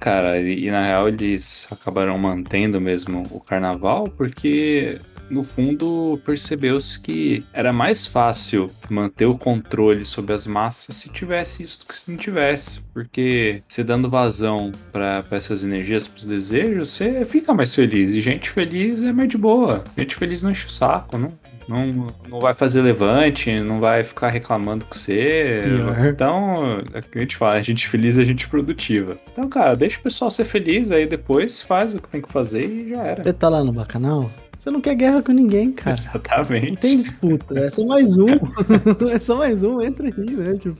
cara, 0.00 0.40
e, 0.40 0.66
e 0.66 0.70
na 0.70 0.82
real 0.82 1.08
eles 1.08 1.68
acabaram 1.70 2.18
mantendo 2.18 2.80
mesmo 2.80 3.22
o 3.30 3.38
carnaval 3.38 4.08
porque 4.16 4.98
no 5.30 5.44
fundo 5.44 6.20
percebeu-se 6.24 7.00
que 7.00 7.44
era 7.52 7.72
mais 7.72 8.06
fácil 8.06 8.66
manter 8.88 9.26
o 9.26 9.38
controle 9.38 10.04
sobre 10.04 10.32
as 10.32 10.46
massas 10.46 10.96
se 10.96 11.08
tivesse 11.08 11.62
isso 11.62 11.80
do 11.80 11.86
que 11.86 11.94
se 11.94 12.10
não 12.10 12.18
tivesse, 12.18 12.80
porque 12.92 13.62
você 13.66 13.84
dando 13.84 14.10
vazão 14.10 14.72
para 14.92 15.24
essas 15.30 15.62
energias, 15.62 16.08
para 16.08 16.18
os 16.18 16.26
desejos, 16.26 16.90
você 16.90 17.24
fica 17.24 17.54
mais 17.54 17.74
feliz 17.74 18.10
e 18.10 18.20
gente 18.20 18.50
feliz 18.50 19.02
é 19.02 19.12
mais 19.12 19.28
de 19.28 19.38
boa, 19.38 19.84
gente 19.96 20.16
feliz 20.16 20.42
não 20.42 20.50
enche 20.50 20.66
o 20.66 20.70
saco, 20.70 21.16
não 21.16 21.32
não, 21.70 22.06
não 22.28 22.40
vai 22.40 22.52
fazer 22.52 22.82
levante, 22.82 23.60
não 23.60 23.78
vai 23.78 24.02
ficar 24.02 24.28
reclamando 24.28 24.84
com 24.84 24.92
você. 24.92 25.62
Pior. 25.64 26.06
Então, 26.06 26.82
é 26.92 26.98
o 26.98 27.02
que 27.02 27.18
a 27.18 27.20
gente 27.20 27.36
fala, 27.36 27.54
a 27.54 27.62
gente 27.62 27.86
feliz 27.86 28.18
é 28.18 28.24
gente 28.24 28.48
produtiva. 28.48 29.16
Então, 29.32 29.48
cara, 29.48 29.76
deixa 29.76 30.00
o 30.00 30.02
pessoal 30.02 30.32
ser 30.32 30.44
feliz, 30.44 30.90
aí 30.90 31.06
depois 31.06 31.62
faz 31.62 31.94
o 31.94 32.02
que 32.02 32.08
tem 32.08 32.20
que 32.20 32.32
fazer 32.32 32.64
e 32.64 32.90
já 32.90 33.02
era. 33.02 33.22
Você 33.22 33.32
tá 33.32 33.48
lá 33.48 33.62
no 33.62 33.72
bacanal? 33.72 34.28
Você 34.60 34.70
não 34.70 34.80
quer 34.82 34.94
guerra 34.94 35.22
com 35.22 35.32
ninguém, 35.32 35.72
cara. 35.72 35.96
Não 35.96 36.04
Exatamente. 36.20 36.76
tem 36.76 36.94
disputa, 36.98 37.58
é 37.58 37.70
só 37.70 37.82
mais 37.82 38.18
um. 38.18 38.26
é 39.10 39.18
só 39.18 39.38
mais 39.38 39.62
um, 39.62 39.80
entra 39.80 40.06
aí, 40.06 40.30
né? 40.32 40.58
Tipo, 40.58 40.76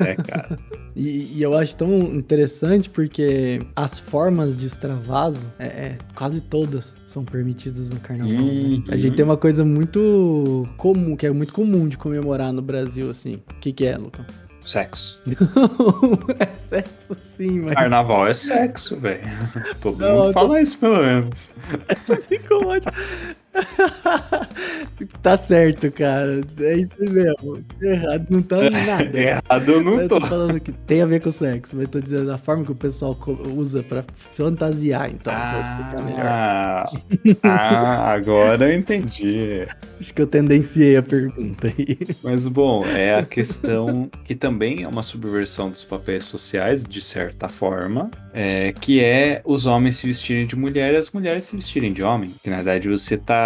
É, 0.00 0.16
cara. 0.16 0.58
E, 0.96 1.36
e 1.36 1.40
eu 1.40 1.56
acho 1.56 1.76
tão 1.76 1.96
interessante 2.12 2.90
porque 2.90 3.62
as 3.76 4.00
formas 4.00 4.58
de 4.58 4.66
extravaso, 4.66 5.46
é, 5.60 5.66
é, 5.66 5.98
quase 6.16 6.40
todas 6.40 6.92
são 7.06 7.24
permitidas 7.24 7.90
no 7.90 8.00
carnaval. 8.00 8.32
né? 8.32 8.40
Uhum. 8.40 8.84
A 8.88 8.96
gente 8.96 9.14
tem 9.14 9.24
uma 9.24 9.36
coisa 9.36 9.64
muito 9.64 10.68
comum, 10.76 11.14
que 11.14 11.24
é 11.24 11.30
muito 11.30 11.52
comum 11.52 11.86
de 11.86 11.96
comemorar 11.96 12.52
no 12.52 12.60
Brasil, 12.60 13.08
assim. 13.08 13.34
O 13.34 13.60
que, 13.60 13.72
que 13.72 13.86
é, 13.86 13.96
Lucão? 13.96 14.24
Sexo. 14.60 15.20
é 16.38 16.46
sexo 16.54 17.16
sim, 17.20 17.60
mas 17.60 17.74
Carnaval 17.74 18.26
é 18.28 18.34
sexo, 18.34 18.96
velho. 19.00 19.22
Todo 19.80 19.98
Não, 19.98 20.16
mundo 20.16 20.26
tô- 20.26 20.32
fala 20.34 20.60
isso, 20.60 20.78
pelo 20.78 20.98
menos. 20.98 21.50
essa 21.88 22.16
ficou 22.16 22.66
ótima. 22.66 22.92
tá 25.22 25.36
certo, 25.36 25.90
cara. 25.90 26.40
É 26.60 26.74
isso 26.76 26.94
mesmo. 26.98 27.64
Errado 27.80 28.26
não 28.30 28.42
tá 28.42 28.70
nada. 28.70 29.10
Errado 29.18 29.68
eu 29.72 29.82
não 29.82 30.00
Eu 30.00 30.08
tô. 30.08 30.20
tô 30.20 30.26
falando 30.26 30.60
que 30.60 30.72
tem 30.72 31.02
a 31.02 31.06
ver 31.06 31.20
com 31.20 31.30
sexo, 31.30 31.76
mas 31.76 31.88
tô 31.88 32.00
dizendo 32.00 32.30
a 32.32 32.38
forma 32.38 32.64
que 32.64 32.72
o 32.72 32.74
pessoal 32.74 33.16
usa 33.54 33.82
pra 33.82 34.04
fantasiar, 34.34 35.10
então. 35.10 35.32
vou 35.52 35.60
explicar 35.60 36.02
melhor. 36.02 36.20
Ah, 36.24 36.86
ah, 37.42 38.12
agora 38.12 38.72
eu 38.72 38.78
entendi. 38.78 39.66
Acho 39.98 40.14
que 40.14 40.22
eu 40.22 40.26
tendenciei 40.26 40.96
a 40.96 41.02
pergunta 41.02 41.68
aí. 41.68 41.98
Mas 42.22 42.46
bom, 42.46 42.84
é 42.86 43.16
a 43.18 43.24
questão 43.24 44.10
que 44.24 44.34
também 44.34 44.82
é 44.82 44.88
uma 44.88 45.02
subversão 45.02 45.70
dos 45.70 45.84
papéis 45.84 46.24
sociais, 46.24 46.84
de 46.84 47.02
certa 47.02 47.48
forma, 47.48 48.10
é, 48.32 48.72
que 48.72 49.00
é 49.02 49.42
os 49.44 49.66
homens 49.66 49.96
se 49.96 50.06
vestirem 50.06 50.46
de 50.46 50.56
mulher 50.56 50.94
e 50.94 50.96
as 50.96 51.10
mulheres 51.10 51.44
se 51.44 51.56
vestirem 51.56 51.92
de 51.92 52.02
homem. 52.02 52.30
Que 52.42 52.48
na 52.50 52.56
verdade 52.56 52.88
você 52.88 53.16
tá 53.16 53.39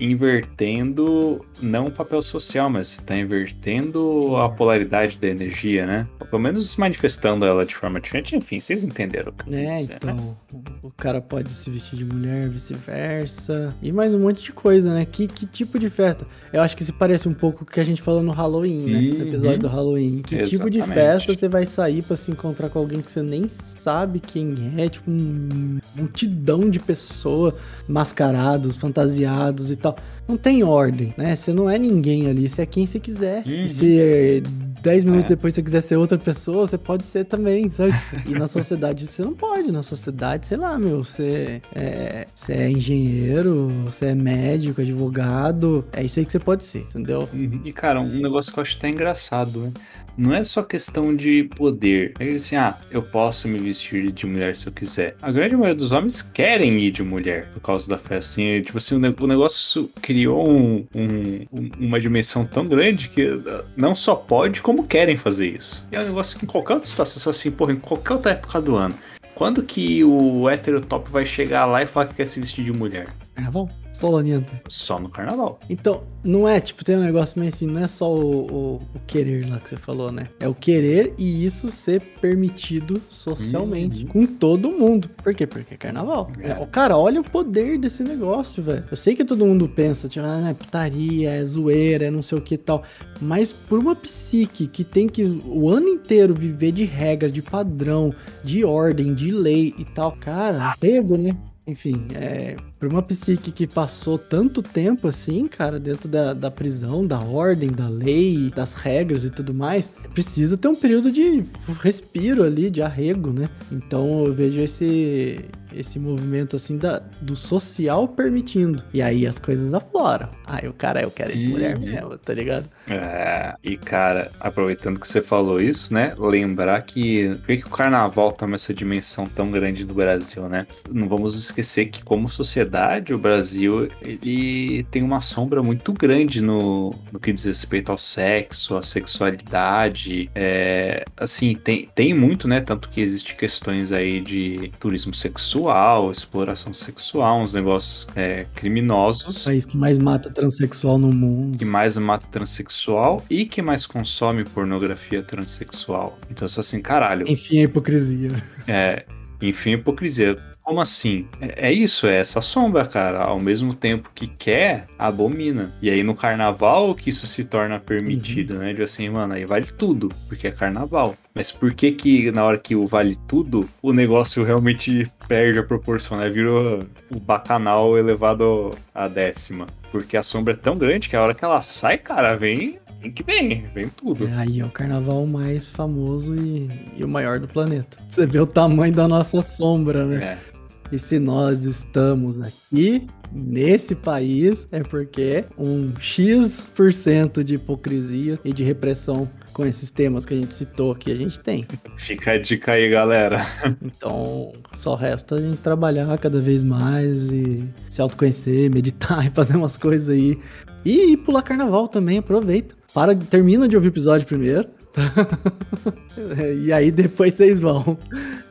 invertendo 0.00 1.44
não 1.60 1.86
o 1.86 1.90
papel 1.90 2.22
social, 2.22 2.68
mas 2.70 2.88
você 2.88 3.02
tá 3.02 3.16
invertendo 3.16 4.36
a 4.36 4.48
polaridade 4.48 5.18
da 5.18 5.28
energia, 5.28 5.86
né? 5.86 6.06
Pelo 6.30 6.42
menos 6.42 6.76
manifestando 6.76 7.44
ela 7.46 7.64
de 7.64 7.74
forma 7.74 8.00
diferente. 8.00 8.36
Enfim, 8.36 8.58
vocês 8.58 8.84
entenderam 8.84 9.30
o 9.30 9.32
que 9.32 9.42
eu 9.42 9.46
quis 9.46 9.54
É, 9.70 9.76
dizer, 9.78 9.88
né? 9.92 9.96
então, 9.96 10.36
o 10.82 10.90
cara 10.90 11.20
pode 11.22 11.50
se 11.52 11.70
vestir 11.70 11.96
de 11.98 12.04
mulher, 12.04 12.48
vice-versa. 12.48 13.74
E 13.82 13.90
mais 13.92 14.14
um 14.14 14.18
monte 14.20 14.42
de 14.42 14.52
coisa, 14.52 14.92
né? 14.92 15.06
Que, 15.10 15.26
que 15.26 15.46
tipo 15.46 15.78
de 15.78 15.88
festa? 15.88 16.26
Eu 16.52 16.60
acho 16.60 16.76
que 16.76 16.84
se 16.84 16.92
parece 16.92 17.28
um 17.28 17.34
pouco 17.34 17.58
com 17.58 17.64
o 17.64 17.66
que 17.66 17.80
a 17.80 17.84
gente 17.84 18.02
falou 18.02 18.22
no 18.22 18.32
Halloween, 18.32 18.78
né? 18.82 19.00
No 19.00 19.14
Uhum. 19.22 19.28
episódio 19.28 19.58
do 19.60 19.68
Halloween. 19.68 20.22
Que 20.22 20.36
tipo 20.44 20.68
de 20.68 20.78
Exatamente. 20.78 20.94
festa 21.06 21.34
você 21.34 21.48
vai 21.48 21.64
sair 21.66 22.02
pra 22.02 22.16
se 22.16 22.30
encontrar 22.30 22.68
com 22.68 22.78
alguém 22.78 23.00
que 23.00 23.10
você 23.10 23.22
nem 23.22 23.48
sabe 23.48 24.20
quem 24.20 24.54
é? 24.76 24.88
Tipo, 24.88 25.10
um 25.10 25.78
multidão 25.96 26.68
de 26.68 26.78
pessoas 26.78 27.54
mascarados, 27.88 28.76
fantasiados 28.76 29.70
e 29.70 29.76
tal. 29.76 29.96
Não 30.28 30.36
tem 30.36 30.62
ordem, 30.62 31.14
né? 31.16 31.34
Você 31.34 31.52
não 31.54 31.70
é 31.70 31.78
ninguém 31.78 32.26
ali, 32.28 32.48
você 32.48 32.62
é 32.62 32.66
quem 32.66 32.86
você 32.86 33.00
quiser. 33.00 33.42
Uhum. 33.46 33.66
Se 33.66 33.98
eh, 33.98 34.42
10 34.82 35.04
minutos 35.04 35.24
É. 35.24 35.28
depois 35.28 35.54
você 35.54 35.62
quiser 35.62 35.80
ser 35.80 35.96
outra 35.96 36.16
pessoa, 36.18 36.66
você 36.66 36.78
pode 36.78 37.04
ser 37.04 37.24
também, 37.24 37.68
sabe? 37.70 37.92
E 38.26 38.32
na 38.32 38.46
sociedade 38.48 39.06
você 39.06 39.22
não 39.22 39.34
pode. 39.34 39.70
Na 39.72 39.82
sociedade, 39.82 40.46
sei 40.46 40.56
lá, 40.56 40.78
meu, 40.78 41.04
você 41.04 41.60
é, 41.74 42.26
você 42.34 42.52
é 42.52 42.70
engenheiro, 42.70 43.68
você 43.84 44.06
é 44.06 44.14
médico, 44.14 44.80
advogado. 44.80 45.84
É 45.92 46.04
isso 46.04 46.18
aí 46.18 46.26
que 46.26 46.32
você 46.32 46.38
pode 46.38 46.62
ser, 46.62 46.80
entendeu? 46.80 47.28
Uhum. 47.32 47.60
E, 47.64 47.72
cara, 47.72 48.00
um 48.00 48.20
negócio 48.20 48.52
que 48.52 48.58
eu 48.58 48.62
acho 48.62 48.76
até 48.78 48.88
engraçado, 48.88 49.60
né? 49.60 49.72
Não 50.18 50.34
é 50.34 50.42
só 50.42 50.64
questão 50.64 51.14
de 51.14 51.44
poder. 51.44 52.12
É 52.18 52.26
assim, 52.26 52.56
ah, 52.56 52.76
eu 52.90 53.00
posso 53.00 53.46
me 53.46 53.56
vestir 53.56 54.10
de 54.10 54.26
mulher 54.26 54.56
se 54.56 54.66
eu 54.66 54.72
quiser. 54.72 55.14
A 55.22 55.30
grande 55.30 55.54
maioria 55.54 55.76
dos 55.76 55.92
homens 55.92 56.20
querem 56.20 56.76
ir 56.80 56.90
de 56.90 57.04
mulher 57.04 57.48
por 57.54 57.60
causa 57.60 57.88
da 57.88 57.96
festa. 57.96 58.18
Assim, 58.18 58.60
tipo 58.62 58.78
assim, 58.78 58.96
o 58.96 58.98
ne- 58.98 59.14
o 59.18 59.26
negócio 59.28 59.88
criou 60.02 60.50
um- 60.50 60.84
um- 60.92 61.46
um- 61.52 61.70
uma 61.78 62.00
dimensão 62.00 62.44
tão 62.44 62.66
grande 62.66 63.08
que 63.08 63.22
uh, 63.30 63.64
não 63.76 63.94
só 63.94 64.16
pode, 64.16 64.60
como 64.60 64.88
querem 64.88 65.16
fazer 65.16 65.54
isso. 65.56 65.86
E 65.92 65.94
é 65.96 66.00
um 66.00 66.04
negócio 66.04 66.36
que 66.36 66.44
em 66.44 66.48
qualquer 66.48 66.74
outra 66.74 66.88
situação, 66.88 67.20
só 67.22 67.30
assim, 67.30 67.52
porra, 67.52 67.72
em 67.72 67.76
qualquer 67.76 68.14
outra 68.14 68.32
época 68.32 68.60
do 68.60 68.74
ano. 68.74 68.94
Quando 69.36 69.62
que 69.62 70.02
o 70.02 70.48
hétero 70.48 70.80
top 70.80 71.08
vai 71.12 71.24
chegar 71.24 71.64
lá 71.64 71.80
e 71.80 71.86
falar 71.86 72.06
que 72.06 72.16
quer 72.16 72.26
se 72.26 72.40
vestir 72.40 72.64
de 72.64 72.72
mulher? 72.72 73.06
Carnaval? 73.38 73.68
Solanienta. 73.92 74.60
Só 74.68 74.98
no 74.98 75.08
carnaval. 75.08 75.60
Então, 75.70 76.02
não 76.24 76.46
é, 76.48 76.60
tipo, 76.60 76.84
tem 76.84 76.96
um 76.96 77.00
negócio 77.04 77.38
meio 77.38 77.52
assim, 77.52 77.66
não 77.66 77.78
é 77.80 77.86
só 77.86 78.12
o, 78.12 78.46
o- 78.46 78.74
o 78.94 79.00
querer 79.06 79.48
lá 79.48 79.58
que 79.60 79.68
você 79.68 79.76
falou, 79.76 80.10
né? 80.10 80.28
É 80.40 80.48
o 80.48 80.54
querer 80.54 81.14
e 81.16 81.44
isso 81.44 81.70
ser 81.70 82.00
permitido 82.20 83.00
socialmente, 83.08 84.04
com 84.06 84.26
todo 84.26 84.70
mundo. 84.72 85.08
Por 85.22 85.32
quê? 85.34 85.46
Porque 85.46 85.74
é 85.74 85.76
carnaval. 85.76 86.30
É. 86.40 86.50
É, 86.50 86.66
cara, 86.66 86.96
olha 86.96 87.20
o 87.20 87.24
poder 87.24 87.78
desse 87.78 88.02
negócio, 88.02 88.60
velho. 88.60 88.84
Eu 88.90 88.96
sei 88.96 89.14
que 89.14 89.24
todo 89.24 89.46
mundo 89.46 89.68
pensa, 89.68 90.08
tipo, 90.08 90.26
ah, 90.26 90.50
é 90.50 90.54
putaria, 90.54 91.30
é 91.30 91.44
zoeira, 91.44 92.06
é 92.06 92.10
não 92.10 92.22
sei 92.22 92.38
o 92.38 92.40
que 92.42 92.54
e 92.54 92.58
tal. 92.58 92.82
Mas 93.20 93.52
por 93.52 93.78
uma 93.78 93.94
psique 93.94 94.66
que 94.66 94.82
tem 94.82 95.08
que 95.08 95.22
o 95.24 95.68
ano 95.70 95.86
inteiro 95.88 96.34
viver 96.34 96.72
de 96.72 96.84
regra, 96.84 97.30
de 97.30 97.40
padrão, 97.42 98.12
de 98.42 98.64
ordem, 98.64 99.14
de 99.14 99.30
lei 99.30 99.74
e 99.78 99.84
tal, 99.84 100.12
cara, 100.12 100.74
pego, 100.80 101.16
né? 101.16 101.36
Enfim, 101.68 102.06
é, 102.14 102.56
uma 102.82 103.02
psique 103.02 103.52
que 103.52 103.66
passou 103.66 104.16
tanto 104.16 104.62
tempo 104.62 105.06
assim, 105.06 105.46
cara, 105.46 105.78
dentro 105.78 106.08
da, 106.08 106.32
da 106.32 106.50
prisão, 106.50 107.06
da 107.06 107.20
ordem, 107.20 107.70
da 107.70 107.86
lei, 107.86 108.50
das 108.56 108.72
regras 108.72 109.22
e 109.22 109.28
tudo 109.28 109.52
mais, 109.52 109.92
precisa 110.14 110.56
ter 110.56 110.66
um 110.66 110.74
período 110.74 111.12
de 111.12 111.44
respiro 111.82 112.42
ali, 112.42 112.70
de 112.70 112.80
arrego, 112.80 113.34
né? 113.34 113.50
Então 113.70 114.24
eu 114.24 114.32
vejo 114.32 114.62
esse, 114.62 115.44
esse 115.78 115.98
movimento 115.98 116.56
assim 116.56 116.76
da, 116.76 117.00
do 117.20 117.36
social 117.36 118.08
permitindo. 118.08 118.82
E 118.92 119.00
aí 119.02 119.26
as 119.26 119.38
coisas 119.38 119.72
afloram. 119.74 120.28
Aí 120.46 120.68
o 120.68 120.72
cara, 120.72 121.02
eu 121.02 121.10
quero 121.10 121.32
ir 121.32 121.38
de 121.38 121.46
mulher 121.46 121.78
Uhum. 121.78 121.84
mesmo, 121.84 122.18
tá 122.18 122.34
ligado? 122.34 122.68
É, 122.86 123.54
e 123.62 123.76
cara, 123.76 124.30
aproveitando 124.40 124.98
que 124.98 125.06
você 125.06 125.20
falou 125.22 125.60
isso, 125.60 125.92
né? 125.92 126.14
Lembrar 126.18 126.80
que 126.82 127.34
por 127.36 127.46
que, 127.46 127.56
que 127.58 127.66
o 127.66 127.70
carnaval 127.70 128.32
toma 128.32 128.56
essa 128.56 128.72
dimensão 128.72 129.26
tão 129.26 129.50
grande 129.50 129.84
do 129.84 129.94
Brasil, 129.94 130.48
né? 130.48 130.66
Não 130.90 131.06
vamos 131.08 131.36
esquecer 131.38 131.86
que, 131.86 132.02
como 132.02 132.28
sociedade, 132.28 133.12
o 133.12 133.18
Brasil 133.18 133.88
ele 134.00 134.82
tem 134.90 135.02
uma 135.02 135.20
sombra 135.20 135.62
muito 135.62 135.92
grande 135.92 136.40
no, 136.40 136.94
no 137.12 137.20
que 137.20 137.32
diz 137.32 137.44
respeito 137.44 137.92
ao 137.92 137.98
sexo, 137.98 138.76
à 138.76 138.82
sexualidade. 138.82 140.30
É, 140.34 141.04
assim, 141.16 141.54
tem, 141.54 141.88
tem 141.94 142.14
muito, 142.14 142.48
né? 142.48 142.60
Tanto 142.60 142.88
que 142.88 143.00
existem 143.00 143.36
questões 143.36 143.92
aí 143.92 144.20
de 144.20 144.72
turismo 144.80 145.14
sexual, 145.14 145.67
exploração 146.10 146.72
sexual, 146.72 147.40
uns 147.40 147.54
negócios 147.54 148.06
é, 148.14 148.46
criminosos 148.54 149.42
O 149.42 149.44
país 149.44 149.64
que 149.64 149.76
mais 149.76 149.98
mata 149.98 150.30
transexual 150.30 150.98
no 150.98 151.12
mundo. 151.12 151.58
que 151.58 151.64
mais 151.64 151.96
mata 151.96 152.26
transexual 152.30 153.24
e 153.28 153.44
que 153.46 153.62
mais 153.62 153.86
consome 153.86 154.44
pornografia 154.44 155.22
transexual. 155.22 156.18
Então, 156.30 156.46
isso 156.46 156.60
assim, 156.60 156.80
caralho, 156.80 157.28
Enfim, 157.28 157.60
a 157.60 157.64
hipocrisia. 157.64 158.30
é, 158.66 159.04
enfim, 159.40 159.72
hipocrisia. 159.72 160.38
Como 160.62 160.82
assim? 160.82 161.26
É, 161.40 161.68
é 161.68 161.72
isso, 161.72 162.06
é 162.06 162.16
essa 162.16 162.42
sombra, 162.42 162.84
cara. 162.84 163.20
Ao 163.20 163.40
mesmo 163.40 163.72
tempo 163.72 164.10
que 164.14 164.26
quer, 164.26 164.86
abomina. 164.98 165.72
E 165.80 165.88
aí 165.88 166.02
no 166.02 166.14
carnaval 166.14 166.94
que 166.94 167.08
isso 167.08 167.26
se 167.26 167.42
torna 167.42 167.80
permitido, 167.80 168.56
né? 168.58 168.74
De 168.74 168.82
assim, 168.82 169.08
mano, 169.08 169.32
aí 169.32 169.46
vale 169.46 169.66
tudo, 169.66 170.10
porque 170.28 170.48
é 170.48 170.50
carnaval. 170.50 171.16
Mas 171.38 171.52
por 171.52 171.72
que 171.72 171.92
que 171.92 172.32
na 172.32 172.44
hora 172.44 172.58
que 172.58 172.74
o 172.74 172.84
vale 172.84 173.14
tudo, 173.28 173.64
o 173.80 173.92
negócio 173.92 174.42
realmente 174.42 175.08
perde 175.28 175.60
a 175.60 175.62
proporção, 175.62 176.18
né? 176.18 176.28
Virou 176.28 176.80
o 177.14 177.20
bacanal 177.20 177.96
elevado 177.96 178.72
à 178.92 179.06
décima. 179.06 179.68
Porque 179.92 180.16
a 180.16 180.22
sombra 180.24 180.54
é 180.54 180.56
tão 180.56 180.76
grande 180.76 181.08
que 181.08 181.14
a 181.14 181.22
hora 181.22 181.32
que 181.32 181.44
ela 181.44 181.62
sai, 181.62 181.96
cara, 181.96 182.34
vem, 182.34 182.80
vem 183.00 183.12
que 183.12 183.22
vem, 183.22 183.64
vem 183.72 183.88
tudo. 183.88 184.26
É, 184.26 184.34
aí 184.34 184.58
é 184.58 184.64
o 184.64 184.68
carnaval 184.68 185.24
mais 185.28 185.70
famoso 185.70 186.34
e, 186.34 186.68
e 186.96 187.04
o 187.04 187.08
maior 187.08 187.38
do 187.38 187.46
planeta. 187.46 187.96
Você 188.10 188.26
vê 188.26 188.40
o 188.40 188.46
tamanho 188.46 188.92
da 188.92 189.06
nossa 189.06 189.40
sombra, 189.40 190.04
né? 190.04 190.38
É. 190.44 190.57
E 190.90 190.98
se 190.98 191.18
nós 191.18 191.64
estamos 191.64 192.40
aqui 192.40 193.06
nesse 193.30 193.94
país, 193.94 194.66
é 194.72 194.82
porque 194.82 195.44
um 195.58 195.92
X% 195.98 197.44
de 197.44 197.56
hipocrisia 197.56 198.38
e 198.42 198.52
de 198.52 198.64
repressão 198.64 199.28
com 199.52 199.66
esses 199.66 199.90
temas 199.90 200.24
que 200.24 200.32
a 200.32 200.36
gente 200.36 200.54
citou 200.54 200.92
aqui 200.92 201.12
a 201.12 201.16
gente 201.16 201.40
tem. 201.40 201.66
Fica 201.96 202.32
a 202.32 202.38
dica 202.38 202.72
aí, 202.72 202.88
galera. 202.88 203.46
Então, 203.82 204.52
só 204.76 204.94
resta 204.94 205.34
a 205.36 205.40
gente 205.40 205.58
trabalhar 205.58 206.16
cada 206.18 206.40
vez 206.40 206.62
mais 206.64 207.30
e 207.30 207.68
se 207.90 208.00
autoconhecer, 208.00 208.70
meditar 208.72 209.26
e 209.26 209.30
fazer 209.30 209.56
umas 209.56 209.76
coisas 209.76 210.10
aí. 210.10 210.38
E, 210.84 211.16
pular 211.16 211.42
carnaval 211.42 211.88
também, 211.88 212.18
aproveita. 212.18 212.74
Para, 212.94 213.14
termina 213.14 213.68
de 213.68 213.76
ouvir 213.76 213.88
o 213.88 213.90
episódio 213.90 214.26
primeiro. 214.26 214.68
e 216.64 216.72
aí 216.72 216.90
depois 216.90 217.34
vocês 217.34 217.60
vão. 217.60 217.96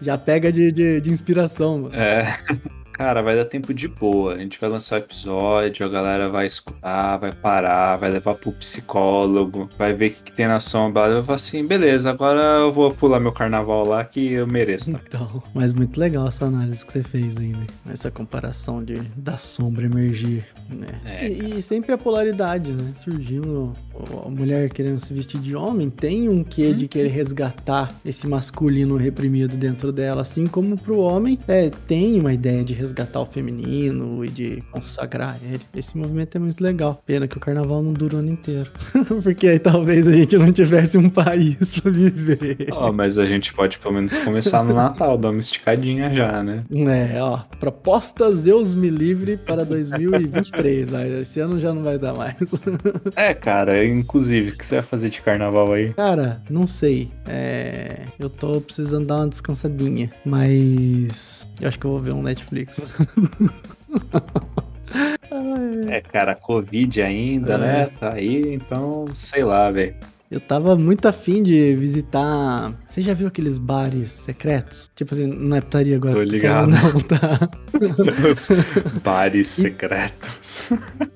Já 0.01 0.17
pega 0.17 0.51
de, 0.51 0.71
de, 0.71 1.01
de 1.01 1.11
inspiração, 1.11 1.79
mano. 1.79 1.95
É. 1.95 2.39
Cara, 2.97 3.21
vai 3.21 3.35
dar 3.35 3.45
tempo 3.45 3.73
de 3.75 3.87
boa. 3.87 4.33
A 4.33 4.37
gente 4.39 4.59
vai 4.59 4.67
lançar 4.69 4.95
o 4.95 4.99
episódio, 4.99 5.85
a 5.85 5.89
galera 5.89 6.29
vai 6.29 6.47
escutar, 6.47 7.17
vai 7.17 7.31
parar, 7.31 7.95
vai 7.97 8.09
levar 8.09 8.33
pro 8.33 8.51
psicólogo, 8.51 9.69
vai 9.77 9.93
ver 9.93 10.07
o 10.07 10.11
que, 10.13 10.23
que 10.23 10.31
tem 10.31 10.47
na 10.47 10.59
sombra. 10.59 11.03
Eu 11.03 11.21
vou 11.21 11.35
assim, 11.35 11.65
beleza, 11.65 12.09
agora 12.09 12.59
eu 12.59 12.73
vou 12.73 12.91
pular 12.91 13.19
meu 13.19 13.31
carnaval 13.31 13.87
lá 13.87 14.03
que 14.03 14.33
eu 14.33 14.47
mereço. 14.47 14.91
tá? 14.91 14.99
Então, 15.07 15.43
mas 15.53 15.73
muito 15.73 15.99
legal 15.99 16.27
essa 16.27 16.45
análise 16.45 16.83
que 16.83 16.91
você 16.91 17.03
fez 17.03 17.37
aí, 17.37 17.49
né? 17.49 17.67
Essa 17.87 18.09
comparação 18.09 18.83
de 18.83 18.95
da 19.15 19.37
sombra 19.37 19.85
emergir, 19.85 20.45
né? 20.67 20.87
É, 21.05 21.27
e, 21.27 21.59
e 21.59 21.61
sempre 21.61 21.91
a 21.91 21.97
polaridade, 21.99 22.71
né? 22.71 22.93
Surgindo 22.95 23.73
a 24.25 24.29
mulher 24.29 24.71
querendo 24.71 24.97
se 24.97 25.13
vestir 25.13 25.39
de 25.39 25.55
homem 25.55 25.89
tem 25.91 26.27
um 26.29 26.43
quê 26.43 26.73
de 26.73 26.87
querer 26.87 27.09
resgatar 27.09 27.93
esse 28.03 28.27
masculino 28.27 28.97
reprimido 28.97 29.55
dentro 29.55 29.91
dela, 29.91 30.21
assim 30.21 30.47
como 30.47 30.75
pro 30.77 30.97
homem 30.97 31.37
é, 31.47 31.69
tem 31.87 32.19
uma 32.19 32.33
ideia 32.33 32.63
de 32.63 32.73
resgatar 32.73 32.86
o 33.21 33.25
feminino 33.25 34.23
e 34.23 34.29
de 34.29 34.63
consagrar 34.71 35.37
ele. 35.43 35.61
Esse 35.75 35.97
movimento 35.97 36.35
é 36.35 36.39
muito 36.39 36.61
legal. 36.61 37.01
Pena 37.05 37.27
que 37.27 37.37
o 37.37 37.39
carnaval 37.39 37.81
não 37.81 37.93
dura 37.93 38.15
o 38.15 38.19
ano 38.19 38.31
inteiro. 38.31 38.69
Porque 39.23 39.47
aí 39.47 39.59
talvez 39.59 40.07
a 40.07 40.13
gente 40.13 40.37
não 40.37 40.51
tivesse 40.51 40.97
um 40.97 41.09
país 41.09 41.73
pra 41.79 41.91
viver. 41.91 42.67
Ó, 42.71 42.91
mas 42.91 43.17
a 43.17 43.25
gente 43.25 43.53
pode 43.53 43.79
pelo 43.79 43.95
menos 43.95 44.17
começar 44.17 44.63
no 44.63 44.73
Natal, 44.73 45.17
dar 45.17 45.29
uma 45.29 45.39
esticadinha 45.39 46.13
já, 46.13 46.43
né? 46.43 46.63
É, 46.71 47.21
ó, 47.21 47.39
proposta 47.59 48.31
Zeus 48.31 48.75
me 48.75 48.89
livre 48.89 49.37
para 49.37 49.63
2023, 49.65 50.89
vai. 50.89 51.21
Esse 51.21 51.39
ano 51.39 51.59
já 51.59 51.73
não 51.73 51.83
vai 51.83 51.97
dar 51.97 52.13
mais. 52.13 52.35
É, 53.15 53.33
cara, 53.33 53.85
inclusive, 53.85 54.51
o 54.51 54.57
que 54.57 54.65
você 54.65 54.75
vai 54.75 54.83
fazer 54.83 55.09
de 55.09 55.21
carnaval 55.21 55.73
aí? 55.73 55.93
Cara, 55.93 56.41
não 56.49 56.67
sei. 56.67 57.09
É, 57.27 58.03
eu 58.19 58.29
tô 58.29 58.61
precisando 58.61 59.07
dar 59.07 59.17
uma 59.17 59.27
descansadinha, 59.27 60.11
mas 60.25 61.47
eu 61.59 61.67
acho 61.67 61.79
que 61.79 61.85
eu 61.85 61.91
vou 61.91 61.99
ver 61.99 62.13
um 62.13 62.21
Netflix. 62.21 62.76
É, 65.89 66.01
cara, 66.01 66.33
Covid 66.33 67.01
ainda, 67.01 67.53
É. 67.53 67.57
né? 67.57 67.89
Tá 67.99 68.13
aí, 68.13 68.53
então, 68.53 69.05
sei 69.13 69.43
lá, 69.43 69.69
velho. 69.69 69.95
Eu 70.29 70.41
tava 70.41 70.75
muito 70.75 71.07
afim 71.07 71.41
de 71.41 71.73
visitar. 71.75 72.73
Você 72.87 72.99
já 73.01 73.13
viu 73.13 73.27
aqueles 73.27 73.57
bares 73.57 74.11
secretos? 74.11 74.89
Tipo 74.93 75.13
assim, 75.13 75.25
não 75.25 75.55
é 75.55 75.61
putaria 75.61 75.95
agora. 75.95 76.15
Tô 76.15 76.21
ligado. 76.21 76.71
falando, 76.75 76.93
Não, 76.93 77.01
tá? 77.01 77.49
Os 78.29 78.49
bares 79.01 79.47
secretos. 79.47 80.69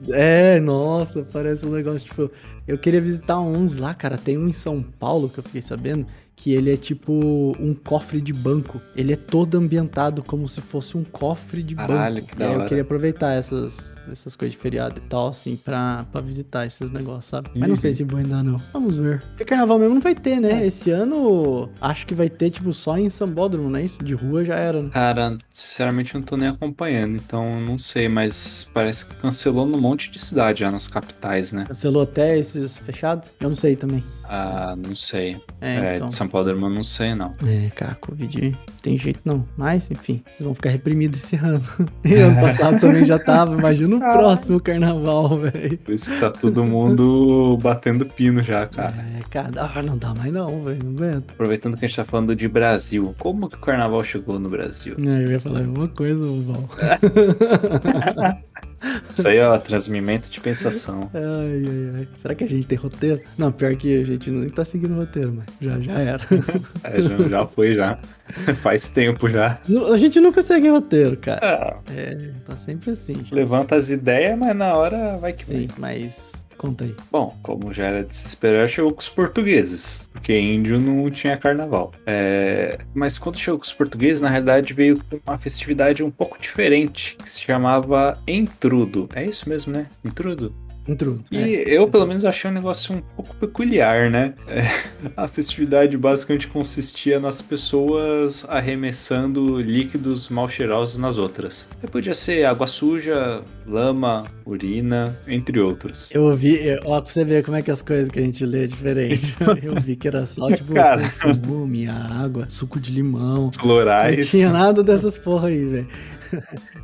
É, 0.09 0.59
nossa, 0.61 1.23
parece 1.31 1.65
um 1.65 1.71
negócio, 1.71 2.05
tipo, 2.07 2.31
eu 2.65 2.77
queria 2.77 3.01
visitar 3.01 3.39
uns 3.41 3.75
lá, 3.75 3.93
cara, 3.93 4.17
tem 4.17 4.37
um 4.37 4.47
em 4.47 4.53
São 4.53 4.81
Paulo 4.81 5.27
que 5.29 5.39
eu 5.39 5.43
fiquei 5.43 5.61
sabendo, 5.61 6.05
que 6.41 6.51
ele 6.51 6.73
é 6.73 6.75
tipo 6.77 7.13
um 7.59 7.73
cofre 7.75 8.19
de 8.19 8.33
banco. 8.33 8.81
Ele 8.95 9.13
é 9.13 9.15
todo 9.15 9.59
ambientado 9.59 10.23
como 10.23 10.49
se 10.49 10.59
fosse 10.59 10.97
um 10.97 11.03
cofre 11.03 11.61
de 11.61 11.75
Caralho, 11.75 12.15
banco. 12.15 12.27
que 12.29 12.35
da 12.35 12.45
eu 12.51 12.65
queria 12.65 12.81
aproveitar 12.81 13.33
essas, 13.33 13.95
essas 14.11 14.35
coisas 14.35 14.53
de 14.55 14.57
feriado 14.59 14.97
e 14.97 15.01
tal, 15.07 15.27
assim, 15.27 15.55
pra, 15.55 16.03
pra 16.11 16.19
visitar 16.19 16.65
esses 16.65 16.89
negócios, 16.89 17.25
sabe? 17.25 17.51
Mas 17.55 17.69
não 17.69 17.75
sei 17.75 17.91
Uhum. 17.91 17.97
se 17.97 18.03
vou 18.03 18.17
ainda 18.19 18.41
não. 18.41 18.55
Vamos 18.73 18.97
ver. 18.97 19.21
Porque 19.29 19.45
carnaval 19.45 19.77
mesmo 19.77 19.93
não 19.93 20.01
vai 20.01 20.15
ter, 20.15 20.31
É. 20.31 20.39
né? 20.39 20.65
Esse 20.65 20.89
ano, 20.89 21.69
acho 21.79 22.07
que 22.07 22.15
vai 22.15 22.27
ter, 22.29 22.49
tipo, 22.49 22.73
só 22.73 22.97
em 22.97 23.07
Sambódromo, 23.09 23.69
né? 23.69 23.83
Isso 23.85 24.03
de 24.03 24.15
rua 24.15 24.43
já 24.43 24.55
era, 24.55 24.81
né? 24.81 24.89
Cara, 24.91 25.37
sinceramente 25.53 26.15
não 26.15 26.23
tô 26.23 26.35
nem 26.35 26.47
acompanhando, 26.49 27.15
então 27.17 27.61
não 27.61 27.77
sei, 27.77 28.09
mas 28.09 28.67
parece 28.73 29.05
que 29.05 29.15
cancelou 29.17 29.67
num 29.67 29.79
monte 29.79 30.09
de 30.09 30.19
cidade 30.19 30.61
já 30.61 30.71
nas 30.71 30.87
capitais, 30.87 31.53
né? 31.53 31.65
Cancelou 31.67 32.01
até 32.01 32.37
esses 32.37 32.77
fechados? 32.77 33.29
Eu 33.39 33.49
não 33.49 33.55
sei 33.55 33.75
também. 33.75 34.03
Ah, 34.33 34.77
não 34.77 34.95
sei. 34.95 35.41
É, 35.59 35.75
É, 35.75 35.93
então. 35.95 36.07
de 36.07 36.15
São 36.15 36.25
Paulo, 36.25 36.47
irmão, 36.47 36.69
não 36.69 36.85
sei, 36.85 37.13
não. 37.13 37.33
É, 37.45 37.69
cara, 37.75 37.95
Covid 37.95 38.57
tem 38.81 38.97
jeito 38.97 39.19
não. 39.25 39.45
Mas, 39.57 39.91
enfim, 39.91 40.23
vocês 40.25 40.41
vão 40.41 40.55
ficar 40.55 40.69
reprimidos 40.69 41.21
esse 41.21 41.35
ano. 41.35 41.61
Ano 42.21 42.39
passado 42.39 42.79
também 42.79 43.05
já 43.05 43.19
tava. 43.19 43.57
Imagina 43.57 43.97
o 43.97 43.99
próximo 44.11 44.59
carnaval, 44.61 45.37
velho. 45.37 45.77
Por 45.79 45.93
isso 45.93 46.09
que 46.09 46.19
tá 46.19 46.29
todo 46.29 46.63
mundo 46.63 47.57
batendo 47.61 48.05
pino 48.05 48.41
já, 48.41 48.65
cara. 48.67 48.93
É, 49.19 49.21
cara, 49.29 49.49
ah, 49.57 49.81
não 49.81 49.97
dá 49.97 50.13
mais 50.13 50.31
não, 50.31 50.63
velho. 50.63 50.79
Não 50.83 50.91
aguento. 50.93 51.31
Aproveitando 51.31 51.77
que 51.77 51.83
a 51.83 51.87
gente 51.87 51.97
tá 51.97 52.05
falando 52.05 52.33
de 52.33 52.47
Brasil, 52.47 53.13
como 53.19 53.49
que 53.49 53.55
o 53.55 53.59
carnaval 53.59 54.01
chegou 54.03 54.39
no 54.39 54.49
Brasil? 54.49 54.95
É, 54.97 55.23
eu 55.25 55.31
ia 55.31 55.39
falar 55.41 55.61
uma 55.61 55.89
coisa, 55.89 56.21
Val. 56.43 56.69
Isso 59.15 59.27
aí, 59.27 59.39
ó, 59.39 59.57
transmimento 59.57 60.29
de 60.29 60.39
pensação. 60.41 61.09
Ai, 61.13 61.21
ai, 61.23 61.91
ai. 61.99 62.07
Será 62.17 62.33
que 62.35 62.43
a 62.43 62.47
gente 62.47 62.65
tem 62.65 62.77
roteiro? 62.77 63.21
Não, 63.37 63.51
pior 63.51 63.75
que 63.75 64.01
a 64.01 64.05
gente 64.05 64.29
nem 64.31 64.49
tá 64.49 64.65
seguindo 64.65 64.95
roteiro, 64.95 65.33
mas 65.35 65.45
já, 65.61 65.79
já 65.79 65.99
era. 65.99 66.21
É, 66.83 67.01
já, 67.01 67.17
já 67.29 67.45
foi, 67.47 67.73
já. 67.75 67.99
Faz 68.63 68.87
tempo 68.87 69.29
já. 69.29 69.59
A 69.91 69.97
gente 69.97 70.19
nunca 70.19 70.41
segue 70.41 70.69
roteiro, 70.69 71.17
cara. 71.17 71.39
Ah, 71.43 71.91
É, 71.93 72.15
tá 72.45 72.55
sempre 72.57 72.91
assim. 72.91 73.13
levanta 73.31 73.75
as 73.75 73.89
ideias, 73.89 74.37
mas 74.37 74.55
na 74.55 74.73
hora 74.73 75.17
vai 75.17 75.33
que. 75.33 75.45
Sim, 75.45 75.67
mas 75.77 76.45
conta 76.61 76.83
aí. 76.83 76.95
Bom, 77.11 77.35
como 77.41 77.73
já 77.73 77.85
era 77.85 78.03
de 78.03 78.15
se 78.15 78.27
esperar, 78.27 78.69
chegou 78.69 78.93
com 78.93 78.99
os 78.99 79.09
portugueses, 79.09 80.07
porque 80.13 80.39
índio 80.39 80.79
não 80.79 81.09
tinha 81.09 81.35
carnaval. 81.35 81.91
É, 82.05 82.77
Mas 82.93 83.17
quando 83.17 83.39
chegou 83.39 83.59
com 83.59 83.65
os 83.65 83.73
portugueses, 83.73 84.21
na 84.21 84.29
realidade 84.29 84.71
veio 84.71 85.01
com 85.03 85.19
uma 85.25 85.39
festividade 85.39 86.03
um 86.03 86.11
pouco 86.11 86.39
diferente, 86.39 87.17
que 87.17 87.27
se 87.27 87.41
chamava 87.41 88.15
Entrudo. 88.27 89.09
É 89.15 89.25
isso 89.25 89.49
mesmo, 89.49 89.73
né? 89.73 89.87
Entrudo? 90.05 90.53
Intrudo. 90.87 91.23
E 91.31 91.37
é. 91.37 91.77
eu, 91.77 91.87
pelo 91.87 92.07
menos, 92.07 92.25
achei 92.25 92.49
um 92.49 92.53
negócio 92.53 92.95
um 92.95 93.01
pouco 93.15 93.35
peculiar, 93.35 94.09
né? 94.09 94.33
É, 94.47 94.63
a 95.15 95.27
festividade 95.27 95.95
basicamente 95.95 96.47
consistia 96.47 97.19
nas 97.19 97.41
pessoas 97.41 98.43
arremessando 98.49 99.59
líquidos 99.61 100.27
mal 100.29 100.49
cheirosos 100.49 100.97
nas 100.97 101.17
outras. 101.17 101.67
E 101.83 101.87
podia 101.87 102.15
ser 102.15 102.45
água 102.45 102.65
suja, 102.67 103.41
lama, 103.67 104.25
urina, 104.45 105.15
entre 105.27 105.59
outros. 105.59 106.09
Eu 106.11 106.23
ouvi, 106.23 106.59
ó, 106.83 106.99
pra 106.99 107.11
você 107.11 107.23
ver 107.23 107.43
como 107.45 107.57
é 107.57 107.61
que 107.61 107.69
as 107.71 107.81
coisas 107.81 108.07
que 108.09 108.19
a 108.19 108.23
gente 108.23 108.43
lê 108.45 108.63
é 108.63 108.67
diferente. 108.67 109.35
Eu 109.61 109.75
vi 109.75 109.95
que 109.95 110.07
era 110.07 110.25
só, 110.25 110.49
tipo, 110.53 110.73
Cara. 110.73 111.01
perfume, 111.01 111.87
água, 111.87 112.49
suco 112.49 112.79
de 112.79 112.91
limão. 112.91 113.43
Não 113.45 113.51
Florais. 113.51 114.29
tinha 114.29 114.49
nada 114.49 114.83
dessas 114.83 115.17
porra 115.17 115.47
aí, 115.49 115.63
velho. 115.63 115.87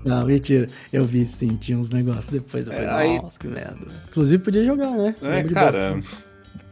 Não, 0.03 0.25
mentira. 0.25 0.67
Eu 0.91 1.05
vi 1.05 1.25
sim, 1.25 1.55
tinha 1.55 1.77
uns 1.77 1.89
negócios 1.89 2.29
depois. 2.29 2.67
Eu 2.67 2.73
É, 2.73 2.85
falei, 2.85 2.89
aí- 3.11 3.17
nossa, 3.21 3.39
que 3.39 3.47
merda. 3.47 3.86
Inclusive 4.09 4.43
podia 4.43 4.63
jogar, 4.63 4.91
né? 4.91 5.15
É, 5.21 5.43
cara. 5.43 5.99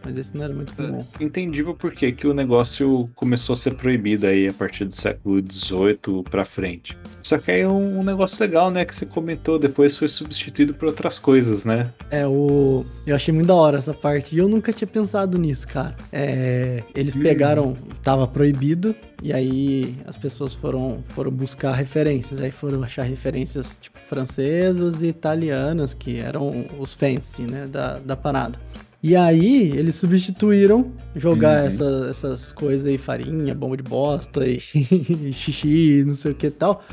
Mas 0.05 0.17
esse 0.19 0.37
não 0.37 0.43
era 0.45 0.53
muito 0.53 0.73
comum. 0.75 1.03
entendível 1.19 1.73
por 1.73 1.91
que 1.91 2.11
que 2.11 2.27
o 2.27 2.33
negócio 2.33 3.09
começou 3.15 3.53
a 3.53 3.55
ser 3.57 3.73
proibido 3.73 4.27
aí 4.27 4.47
a 4.47 4.53
partir 4.53 4.85
do 4.85 4.95
século 4.95 5.41
XVIII 5.51 6.23
pra 6.29 6.45
frente. 6.45 6.95
Só 7.21 7.39
que 7.39 7.49
aí 7.49 7.61
é 7.61 7.67
um, 7.67 7.99
um 7.99 8.03
negócio 8.03 8.39
legal, 8.39 8.69
né, 8.69 8.85
que 8.85 8.95
você 8.95 9.05
comentou, 9.05 9.57
depois 9.57 9.97
foi 9.97 10.07
substituído 10.07 10.75
por 10.75 10.85
outras 10.87 11.17
coisas, 11.17 11.65
né? 11.65 11.89
É, 12.11 12.27
o. 12.27 12.85
Eu 13.07 13.15
achei 13.15 13.33
muito 13.33 13.47
da 13.47 13.55
hora 13.55 13.79
essa 13.79 13.93
parte. 13.95 14.35
E 14.35 14.37
eu 14.37 14.47
nunca 14.47 14.71
tinha 14.71 14.87
pensado 14.87 15.37
nisso, 15.39 15.67
cara. 15.67 15.95
É, 16.11 16.83
eles 16.95 17.15
Hum. 17.15 17.21
pegaram. 17.23 17.75
Tava 18.03 18.27
proibido. 18.27 18.95
E 19.23 19.33
aí 19.33 19.95
as 20.05 20.15
pessoas 20.17 20.53
foram, 20.53 21.03
foram 21.09 21.31
buscar 21.31 21.71
referências. 21.71 22.39
Aí 22.39 22.51
foram 22.51 22.83
achar 22.83 23.03
referências, 23.03 23.75
tipo, 23.81 23.97
francesas 23.97 25.01
e 25.01 25.07
italianas, 25.07 25.93
que 25.95 26.17
eram 26.19 26.65
os 26.77 26.93
fancy, 26.93 27.43
né? 27.43 27.65
Da, 27.65 27.97
da 27.97 28.15
parada. 28.15 28.59
E 29.07 29.15
aí 29.15 29.69
eles 29.77 29.93
substituíram 29.95 30.91
jogar 31.15 31.61
Uhum. 31.61 31.67
essa- 31.67 32.07
essas 32.09 32.51
coisas 32.51 32.87
aí, 32.89 32.97
farinha, 32.97 33.53
bomba 33.53 33.77
de 33.77 33.83
bosta 33.83 34.43
e, 34.49 34.59
xixi, 35.31 36.03
não 36.07 36.15
sei 36.15 36.31
o 36.31 36.35
que 36.35 36.47
e 36.47 36.51
tal. 36.51 36.83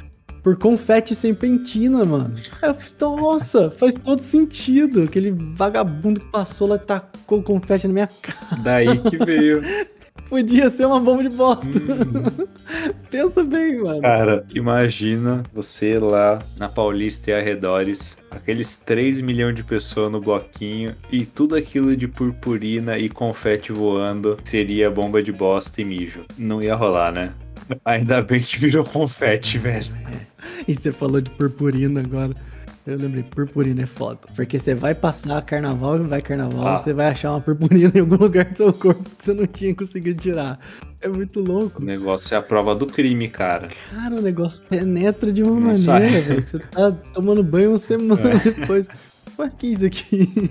Por 0.43 0.59
confete 0.59 1.15
sem 1.15 1.33
pentina, 1.33 2.05
mano. 2.05 2.35
Eu 2.61 2.75
nossa, 3.17 3.71
faz 3.71 3.95
todo 3.95 4.19
sentido. 4.19 5.05
Aquele 5.05 5.31
vagabundo 5.31 6.21
que 6.21 6.27
passou 6.31 6.69
lá 6.69 6.77
e 6.77 6.81
tacou 6.81 7.43
confete 7.43 7.87
na 7.87 7.95
minha 7.95 8.09
cara. 8.21 8.61
Daí 8.63 8.99
que 9.09 9.17
veio. 9.25 9.63
Podia 10.33 10.71
ser 10.71 10.87
uma 10.87 10.99
bomba 10.99 11.23
de 11.23 11.37
bosta. 11.37 11.69
Uhum. 11.79 12.49
Pensa 13.11 13.45
bem, 13.45 13.83
mano. 13.83 14.01
Cara, 14.01 14.47
imagina 14.55 15.43
você 15.53 15.99
lá 15.99 16.39
na 16.57 16.71
Paulista 16.71 17.31
e 17.31 17.35
arredores, 17.35 18.17
aqueles 18.31 18.77
3 18.77 19.21
milhões 19.21 19.55
de 19.55 19.63
pessoas 19.63 20.11
no 20.11 20.23
bloquinho 20.23 20.97
e 21.11 21.27
tudo 21.27 21.55
aquilo 21.55 21.95
de 21.95 22.09
purpurina 22.09 22.97
e 22.97 23.11
confete 23.11 23.73
voando 23.73 24.39
seria 24.43 24.91
bomba 24.91 25.23
de 25.23 25.31
bosta 25.31 25.83
e 25.83 25.85
mijo. 25.85 26.25
Não 26.39 26.63
ia 26.63 26.75
rolar, 26.75 27.13
né? 27.13 27.35
Ainda 27.85 28.23
bem 28.23 28.41
que 28.41 28.57
virou 28.59 28.87
confete, 28.87 29.59
velho. 29.59 29.93
E 30.67 30.75
você 30.75 30.91
falou 30.91 31.21
de 31.21 31.29
purpurina 31.29 32.01
agora. 32.01 32.33
Eu 32.85 32.97
lembrei, 32.99 33.23
purpurina 33.23 33.83
é 33.83 33.87
foda. 33.87 34.19
Porque 34.35 34.59
você 34.59 34.75
vai 34.75 34.93
passar 34.95 35.41
carnaval 35.43 35.99
e 35.99 36.03
vai 36.03 36.21
carnaval, 36.21 36.67
Ah. 36.67 36.77
você 36.79 36.93
vai 36.93 37.07
achar 37.09 37.31
uma 37.31 37.41
purpurina 37.41 37.93
em 37.95 38.01
algum 38.01 38.17
lugar 38.17 38.45
do 38.47 38.57
seu 38.57 38.73
corpo 38.73 39.05
que 39.17 39.25
você 39.25 39.33
não 39.33 39.47
tinha 39.47 39.73
conseguido 39.75 40.21
tirar. 40.21 40.59
É 41.01 41.07
muito 41.09 41.41
O 41.41 41.45
louco. 41.45 41.83
negócio 41.83 42.35
é 42.35 42.39
a 42.39 42.43
prova 42.43 42.75
do 42.75 42.87
crime, 42.87 43.29
cara. 43.29 43.69
Cara, 43.93 44.17
o 44.17 44.21
negócio 44.23 44.63
penetra 44.69 45.33
de 45.33 45.43
uma 45.45 45.53
Não 45.53 45.61
maneira, 45.61 46.21
velho. 46.23 46.47
Você 46.47 46.59
tá 46.59 46.91
tomando 47.13 47.43
banho 47.43 47.71
uma 47.71 47.79
semana 47.79 48.31
É. 48.35 48.51
depois. 48.51 48.89
Ué, 49.39 49.51
que 49.57 49.67
isso 49.69 49.87
aqui? 49.87 50.51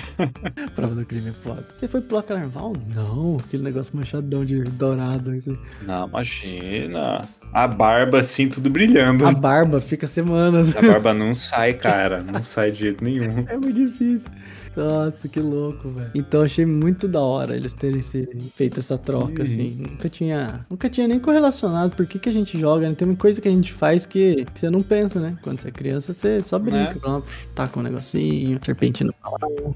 Prova 0.74 0.94
do 0.94 1.04
crime 1.04 1.28
é 1.28 1.32
foda. 1.32 1.64
Você 1.72 1.86
foi 1.86 2.00
pular 2.00 2.22
carnaval? 2.22 2.72
Não, 2.94 3.36
aquele 3.36 3.62
negócio 3.62 3.96
manchadão 3.96 4.44
de 4.44 4.62
dourado. 4.62 5.30
Assim. 5.32 5.58
Não, 5.82 6.08
imagina. 6.08 7.22
A 7.52 7.68
barba 7.68 8.20
assim, 8.20 8.48
tudo 8.48 8.70
brilhando. 8.70 9.26
A 9.26 9.32
barba 9.32 9.80
fica 9.80 10.06
semanas. 10.06 10.74
A 10.74 10.80
barba 10.80 11.12
não 11.14 11.34
sai, 11.34 11.74
cara. 11.74 12.22
Não 12.22 12.42
sai 12.42 12.70
de 12.70 12.78
jeito 12.80 13.04
nenhum. 13.04 13.44
É 13.48 13.56
muito 13.56 13.74
difícil. 13.74 14.30
Nossa, 14.76 15.28
que 15.28 15.40
louco, 15.40 15.88
velho. 15.90 16.10
Então 16.14 16.42
achei 16.42 16.64
muito 16.66 17.06
da 17.08 17.20
hora 17.20 17.56
eles 17.56 17.72
terem 17.72 18.02
se 18.02 18.26
feito 18.54 18.80
essa 18.80 18.96
troca, 18.98 19.42
Uhum. 19.42 19.42
assim. 19.42 19.76
Nunca 19.90 20.08
tinha. 20.08 20.66
Nunca 20.70 20.88
tinha 20.88 21.06
nem 21.08 21.18
correlacionado 21.20 21.94
por 21.96 22.06
que, 22.06 22.18
que 22.18 22.28
a 22.28 22.32
gente 22.32 22.58
joga, 22.58 22.88
né? 22.88 22.94
Tem 22.94 23.06
uma 23.06 23.16
coisa 23.16 23.40
que 23.40 23.48
a 23.48 23.52
gente 23.52 23.72
faz 23.72 24.06
que, 24.06 24.46
você 24.54 24.68
não 24.70 24.82
pensa, 24.82 25.20
né? 25.20 25.36
Quando 25.42 25.60
você 25.60 25.68
é 25.68 25.70
criança, 25.70 26.12
você 26.12 26.40
só 26.40 26.58
brinca, 26.58 26.94
Né? 26.94 26.96
pronto, 27.00 27.26
taca 27.54 27.78
um 27.78 27.82
negocinho 27.82 28.22
bonitinho, 28.22 28.60
serpentina. 28.64 29.14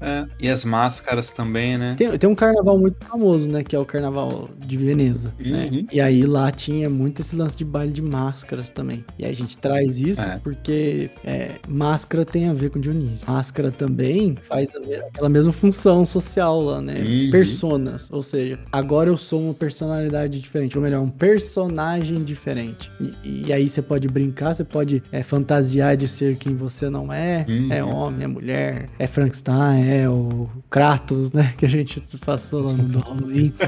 É, 0.01 0.25
e 0.39 0.49
as 0.49 0.63
máscaras 0.65 1.31
também, 1.31 1.77
né? 1.77 1.95
Tem, 1.97 2.17
tem 2.17 2.29
um 2.29 2.35
carnaval 2.35 2.77
muito 2.77 3.03
famoso, 3.05 3.49
né? 3.49 3.63
Que 3.63 3.75
é 3.75 3.79
o 3.79 3.85
carnaval 3.85 4.49
de 4.59 4.77
Veneza, 4.77 5.31
né? 5.39 5.69
Uhum. 5.71 5.87
E 5.91 5.99
aí 6.01 6.23
lá 6.25 6.51
tinha 6.51 6.89
muito 6.89 7.21
esse 7.21 7.35
lance 7.35 7.57
de 7.57 7.65
baile 7.65 7.91
de 7.91 8.01
máscaras 8.01 8.69
também. 8.69 9.03
E 9.17 9.25
aí 9.25 9.31
a 9.31 9.35
gente 9.35 9.57
traz 9.57 9.99
isso 9.99 10.21
É. 10.21 10.39
porque 10.43 11.09
é, 11.25 11.55
máscara 11.67 12.25
tem 12.25 12.49
a 12.49 12.53
ver 12.53 12.69
com 12.69 12.79
Dionísio. 12.79 13.25
Máscara 13.27 13.71
também 13.71 14.35
faz 14.47 14.75
a 14.75 14.79
aquela 14.95 15.29
mesma 15.29 15.51
função 15.51 16.05
social 16.05 16.61
lá, 16.61 16.81
né? 16.81 17.03
Uhum. 17.07 17.29
Personas. 17.31 18.09
Ou 18.11 18.23
seja, 18.23 18.59
agora 18.71 19.09
eu 19.09 19.17
sou 19.17 19.41
uma 19.41 19.53
personalidade 19.53 20.39
diferente. 20.39 20.77
Ou 20.77 20.83
melhor, 20.83 21.01
um 21.01 21.09
personagem 21.09 22.23
diferente. 22.23 22.91
E, 22.99 23.47
e 23.47 23.53
aí 23.53 23.67
você 23.67 23.81
pode 23.81 24.07
brincar, 24.07 24.53
você 24.53 24.63
pode 24.63 25.01
é, 25.11 25.23
fantasiar 25.23 25.95
de 25.97 26.07
ser 26.07 26.37
quem 26.37 26.55
você 26.55 26.89
não 26.89 27.11
é. 27.11 27.45
Uhum. 27.47 27.71
É 27.71 27.83
homem, 27.83 28.23
é 28.23 28.27
mulher, 28.27 28.85
é 28.97 29.07
Frankenstein, 29.07 29.87
é 29.89 30.09
o 30.09 30.49
Kratos, 30.69 31.31
né? 31.31 31.53
Que 31.57 31.65
a 31.65 31.69
gente 31.69 32.01
passou 32.23 32.63
lá 32.63 32.73
no 32.73 32.99
Halloween. 32.99 33.53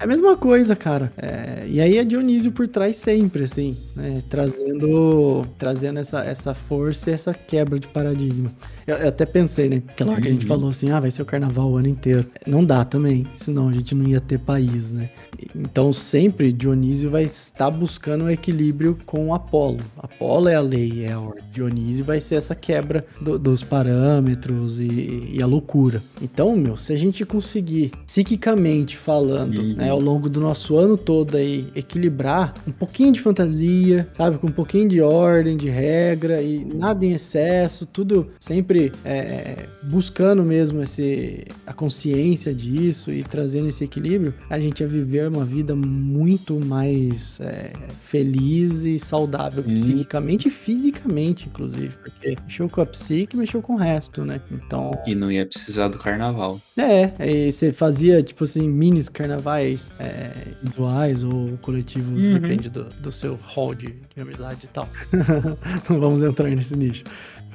É 0.00 0.04
a 0.04 0.06
mesma 0.06 0.36
coisa, 0.36 0.74
cara. 0.76 1.10
É, 1.16 1.64
e 1.66 1.80
aí 1.80 1.98
é 1.98 2.04
Dionísio 2.04 2.52
por 2.52 2.68
trás 2.68 2.96
sempre, 2.96 3.44
assim, 3.44 3.76
né? 3.94 4.22
Trazendo, 4.28 5.44
trazendo 5.58 5.98
essa, 5.98 6.24
essa 6.24 6.54
força 6.54 7.10
e 7.10 7.12
essa 7.12 7.34
quebra 7.34 7.78
de 7.78 7.88
paradigma. 7.88 8.50
Eu, 8.86 8.96
eu 8.96 9.08
até 9.08 9.26
pensei, 9.26 9.68
né? 9.68 9.82
Aquela 9.88 10.12
hora 10.12 10.20
que 10.22 10.28
a 10.28 10.30
gente. 10.30 10.46
Falou 10.48 10.70
assim, 10.70 10.90
ah, 10.90 10.98
vai 11.00 11.10
ser 11.10 11.22
o 11.22 11.24
carnaval 11.26 11.70
o 11.70 11.76
ano 11.76 11.88
inteiro. 11.88 12.26
Não 12.46 12.64
dá 12.64 12.84
também, 12.84 13.26
senão 13.36 13.68
a 13.68 13.72
gente 13.72 13.94
não 13.94 14.06
ia 14.08 14.20
ter 14.20 14.38
país, 14.38 14.92
né? 14.92 15.10
Então 15.54 15.92
sempre 15.92 16.52
Dionísio 16.52 17.10
vai 17.10 17.22
estar 17.24 17.70
buscando 17.70 18.24
o 18.24 18.30
equilíbrio 18.30 18.98
com 19.06 19.32
Apolo. 19.32 19.78
Apolo 19.96 20.48
é 20.48 20.54
a 20.56 20.60
lei, 20.60 21.04
é 21.04 21.12
a 21.12 21.20
ordem. 21.20 21.44
Dionísio 21.52 22.04
vai 22.04 22.18
ser 22.20 22.34
essa 22.36 22.54
quebra 22.54 23.04
do- 23.20 23.38
dos 23.38 23.62
parâmetros 23.62 24.80
e, 24.80 25.30
e 25.34 25.42
a 25.42 25.46
loucura. 25.46 26.02
Então, 26.20 26.56
meu, 26.56 26.76
se 26.76 26.92
a 26.92 26.96
gente 26.96 27.24
conseguir, 27.24 27.92
psiquicamente 28.06 28.96
falando, 28.96 29.58
Uhum. 29.60 29.74
né, 29.76 29.88
ao 29.90 30.00
longo 30.00 30.28
do 30.28 30.40
nosso 30.40 30.76
ano 30.76 30.96
todo 30.96 31.36
aí, 31.36 31.66
equilibrar 31.74 32.54
um 32.66 32.72
pouquinho 32.72 33.12
de 33.12 33.20
fantasia, 33.20 34.08
sabe, 34.12 34.38
com 34.38 34.46
um 34.48 34.52
pouquinho 34.52 34.88
de 34.88 35.00
ordem, 35.00 35.56
de 35.56 35.68
regra 35.68 36.42
e 36.42 36.64
nada 36.64 37.04
em 37.04 37.12
excesso, 37.12 37.86
tudo 37.86 38.26
sempre 38.38 38.92
é, 39.04 39.66
buscando 39.84 40.37
mesmo 40.44 40.82
esse, 40.82 41.44
a 41.66 41.72
consciência 41.72 42.54
disso 42.54 43.10
e 43.10 43.22
trazendo 43.22 43.68
esse 43.68 43.84
equilíbrio, 43.84 44.34
a 44.48 44.58
gente 44.58 44.80
ia 44.80 44.88
viver 44.88 45.28
uma 45.28 45.44
vida 45.44 45.74
muito 45.74 46.58
mais 46.64 47.38
é, 47.40 47.72
feliz 48.04 48.84
e 48.84 48.98
saudável, 48.98 49.62
Hum. 49.66 49.74
psiquicamente 49.74 50.48
e 50.48 50.50
fisicamente, 50.50 51.46
inclusive, 51.48 51.90
porque 52.02 52.36
mexeu 52.44 52.68
com 52.68 52.80
a 52.80 52.86
psique, 52.86 53.36
mexeu 53.36 53.60
com 53.62 53.74
o 53.74 53.76
resto, 53.76 54.24
né? 54.24 54.40
Então, 54.50 54.90
E 55.06 55.14
não 55.14 55.30
ia 55.30 55.44
precisar 55.46 55.88
do 55.88 55.98
carnaval. 55.98 56.60
é, 56.76 57.12
aí 57.18 57.50
você 57.52 57.72
fazia, 57.72 58.22
tipo 58.22 58.44
assim, 58.44 58.68
minis 58.68 59.08
carnavais 59.08 59.90
é, 59.98 60.32
individuais 60.62 61.24
ou 61.24 61.58
coletivos, 61.62 62.24
Uhum. 62.24 62.32
depende 62.34 62.68
do, 62.68 62.84
do 63.00 63.10
seu 63.12 63.36
hall 63.42 63.74
de, 63.74 63.86
de 64.14 64.20
amizade 64.22 64.64
e 64.66 64.68
tal. 64.68 64.88
Não 65.88 66.00
vamos 66.00 66.22
entrar 66.22 66.48
nesse 66.50 66.76
nicho. 66.76 67.04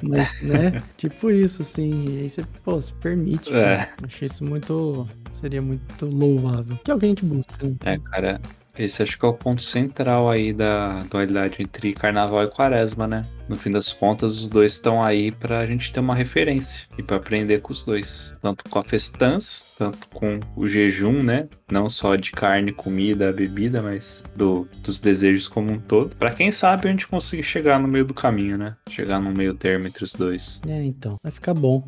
Mas, 0.08 0.30
né, 0.42 0.80
tipo 0.96 1.30
isso, 1.30 1.62
assim, 1.62 2.04
e 2.08 2.18
aí 2.22 2.30
você, 2.30 2.44
pô, 2.62 2.80
se 2.80 2.92
permite, 2.94 3.52
É. 3.54 3.76
cara. 3.76 3.94
Achei 4.04 4.26
isso 4.26 4.44
muito, 4.44 5.08
seria 5.32 5.62
muito 5.62 6.06
louvável. 6.06 6.78
Que 6.84 6.90
é 6.90 6.94
o 6.94 6.98
que 6.98 7.06
a 7.06 7.08
gente 7.08 7.24
busca, 7.24 7.66
né? 7.66 7.74
É, 7.84 7.98
cara, 7.98 8.40
esse 8.78 9.02
acho 9.02 9.18
que 9.18 9.24
é 9.24 9.28
o 9.28 9.34
ponto 9.34 9.62
central 9.62 10.28
aí 10.28 10.52
da 10.52 11.00
dualidade 11.10 11.62
entre 11.62 11.92
carnaval 11.92 12.44
e 12.44 12.50
quaresma, 12.50 13.06
né? 13.06 13.22
No 13.48 13.56
fim 13.56 13.70
das 13.70 13.92
contas, 13.92 14.38
os 14.38 14.48
dois 14.48 14.72
estão 14.72 15.02
aí 15.02 15.30
pra 15.30 15.66
gente 15.66 15.92
ter 15.92 16.00
uma 16.00 16.14
referência 16.14 16.88
e 16.96 17.02
pra 17.02 17.18
aprender 17.18 17.60
com 17.60 17.72
os 17.72 17.84
dois. 17.84 18.34
Tanto 18.40 18.64
com 18.68 18.78
a 18.78 18.84
festança, 18.84 19.66
tanto 19.78 20.08
com 20.08 20.40
o 20.56 20.66
jejum, 20.66 21.22
né? 21.22 21.46
Não 21.70 21.88
só 21.88 22.16
de 22.16 22.32
carne, 22.32 22.72
comida, 22.72 23.32
bebida, 23.32 23.82
mas 23.82 24.24
do, 24.34 24.66
dos 24.82 24.98
desejos 24.98 25.46
como 25.46 25.72
um 25.72 25.78
todo. 25.78 26.16
Pra 26.16 26.30
quem 26.30 26.50
sabe 26.50 26.88
a 26.88 26.90
gente 26.90 27.06
conseguir 27.06 27.42
chegar 27.42 27.78
no 27.78 27.86
meio 27.86 28.06
do 28.06 28.14
caminho, 28.14 28.56
né? 28.56 28.74
Chegar 28.88 29.20
no 29.20 29.32
meio 29.32 29.54
termo 29.54 29.86
entre 29.86 30.04
os 30.04 30.14
dois. 30.14 30.60
É, 30.66 30.82
então, 30.82 31.18
vai 31.22 31.30
ficar 31.30 31.52
bom. 31.52 31.86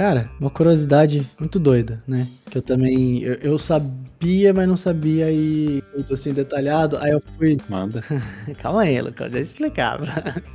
Cara, 0.00 0.30
uma 0.40 0.48
curiosidade 0.48 1.30
muito 1.38 1.60
doida, 1.60 2.02
né? 2.08 2.26
Que 2.50 2.56
eu 2.56 2.62
também. 2.62 3.22
Eu, 3.22 3.34
eu 3.34 3.58
sabia, 3.58 4.54
mas 4.54 4.66
não 4.66 4.74
sabia 4.74 5.30
e 5.30 5.84
muito 5.94 6.14
assim 6.14 6.32
detalhado. 6.32 6.96
Aí 6.96 7.10
eu 7.10 7.20
fui. 7.36 7.58
Manda. 7.68 8.02
Calma 8.62 8.80
aí, 8.80 8.98
Lucas, 8.98 9.30
eu 9.34 9.42
explicava. 9.42 10.06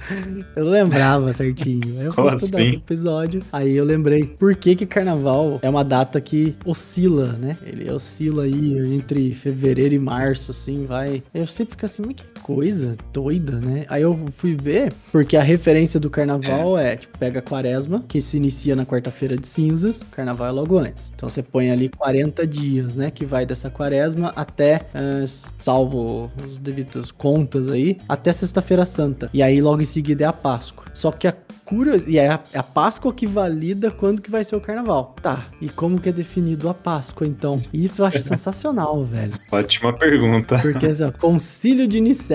Eu 0.55 0.65
lembrava 0.65 1.31
certinho. 1.31 1.99
Aí 1.99 2.05
eu 2.05 2.13
fui 2.13 2.33
estudar 2.33 2.59
assim? 2.59 2.75
episódio. 2.75 3.41
Aí 3.51 3.75
eu 3.75 3.85
lembrei 3.85 4.25
por 4.25 4.55
que 4.55 4.75
que 4.75 4.85
carnaval 4.85 5.59
é 5.61 5.69
uma 5.69 5.83
data 5.83 6.19
que 6.19 6.55
oscila, 6.65 7.33
né? 7.33 7.57
Ele 7.63 7.89
oscila 7.91 8.43
aí 8.43 8.95
entre 8.95 9.33
fevereiro 9.33 9.93
e 9.93 9.99
março, 9.99 10.51
assim, 10.51 10.85
vai. 10.85 11.23
Aí 11.33 11.41
eu 11.41 11.47
sempre 11.47 11.71
fico 11.71 11.85
assim, 11.85 12.01
mas 12.05 12.15
que 12.15 12.23
coisa 12.45 12.95
doida, 13.11 13.59
né? 13.59 13.87
Aí 13.89 14.03
eu 14.03 14.15
fui 14.37 14.55
ver, 14.55 14.93
porque 15.11 15.35
a 15.35 15.41
referência 15.41 15.99
do 15.99 16.11
carnaval 16.11 16.77
é, 16.77 16.95
tipo, 16.95 17.17
pega 17.17 17.39
a 17.39 17.41
quaresma, 17.41 18.05
que 18.07 18.21
se 18.21 18.37
inicia 18.37 18.75
na 18.75 18.85
quarta-feira 18.85 19.35
de 19.35 19.47
cinzas, 19.47 20.03
carnaval 20.11 20.47
é 20.49 20.51
logo 20.51 20.77
antes. 20.77 21.11
Então 21.15 21.27
você 21.27 21.41
põe 21.41 21.71
ali 21.71 21.89
40 21.89 22.45
dias, 22.45 22.97
né? 22.97 23.09
Que 23.09 23.25
vai 23.25 23.47
dessa 23.47 23.71
quaresma 23.71 24.31
até, 24.35 24.81
eh, 24.93 25.25
salvo 25.57 26.29
os 26.47 26.59
devidas 26.59 27.09
contas 27.09 27.67
aí, 27.67 27.97
até 28.07 28.31
sexta-feira 28.31 28.85
santa. 28.85 29.27
E 29.33 29.41
aí 29.41 29.59
logo 29.59 29.81
em 29.81 29.85
seguida 29.85 30.25
é 30.25 30.27
a 30.27 30.33
Páscoa. 30.33 30.85
Só 30.93 31.11
que 31.11 31.27
a 31.27 31.33
cura 31.65 31.97
e 32.07 32.17
é 32.17 32.29
a, 32.29 32.39
é 32.53 32.59
a 32.59 32.63
Páscoa 32.63 33.11
que 33.11 33.25
valida 33.25 33.89
quando 33.89 34.21
que 34.21 34.29
vai 34.29 34.43
ser 34.43 34.55
o 34.55 34.61
carnaval. 34.61 35.15
Tá, 35.21 35.47
e 35.59 35.67
como 35.67 35.99
que 35.99 36.09
é 36.09 36.11
definido 36.11 36.69
a 36.69 36.73
Páscoa 36.73 37.27
então? 37.27 37.61
Isso 37.73 38.01
eu 38.01 38.05
acho 38.05 38.21
sensacional, 38.23 39.03
velho. 39.03 39.37
Ótima 39.51 39.91
pergunta. 39.91 40.59
Porque 40.59 40.85
assim, 40.85 41.03
ó, 41.03 41.11
Concílio 41.11 41.87
de 41.87 41.99
Nicéia, 41.99 42.34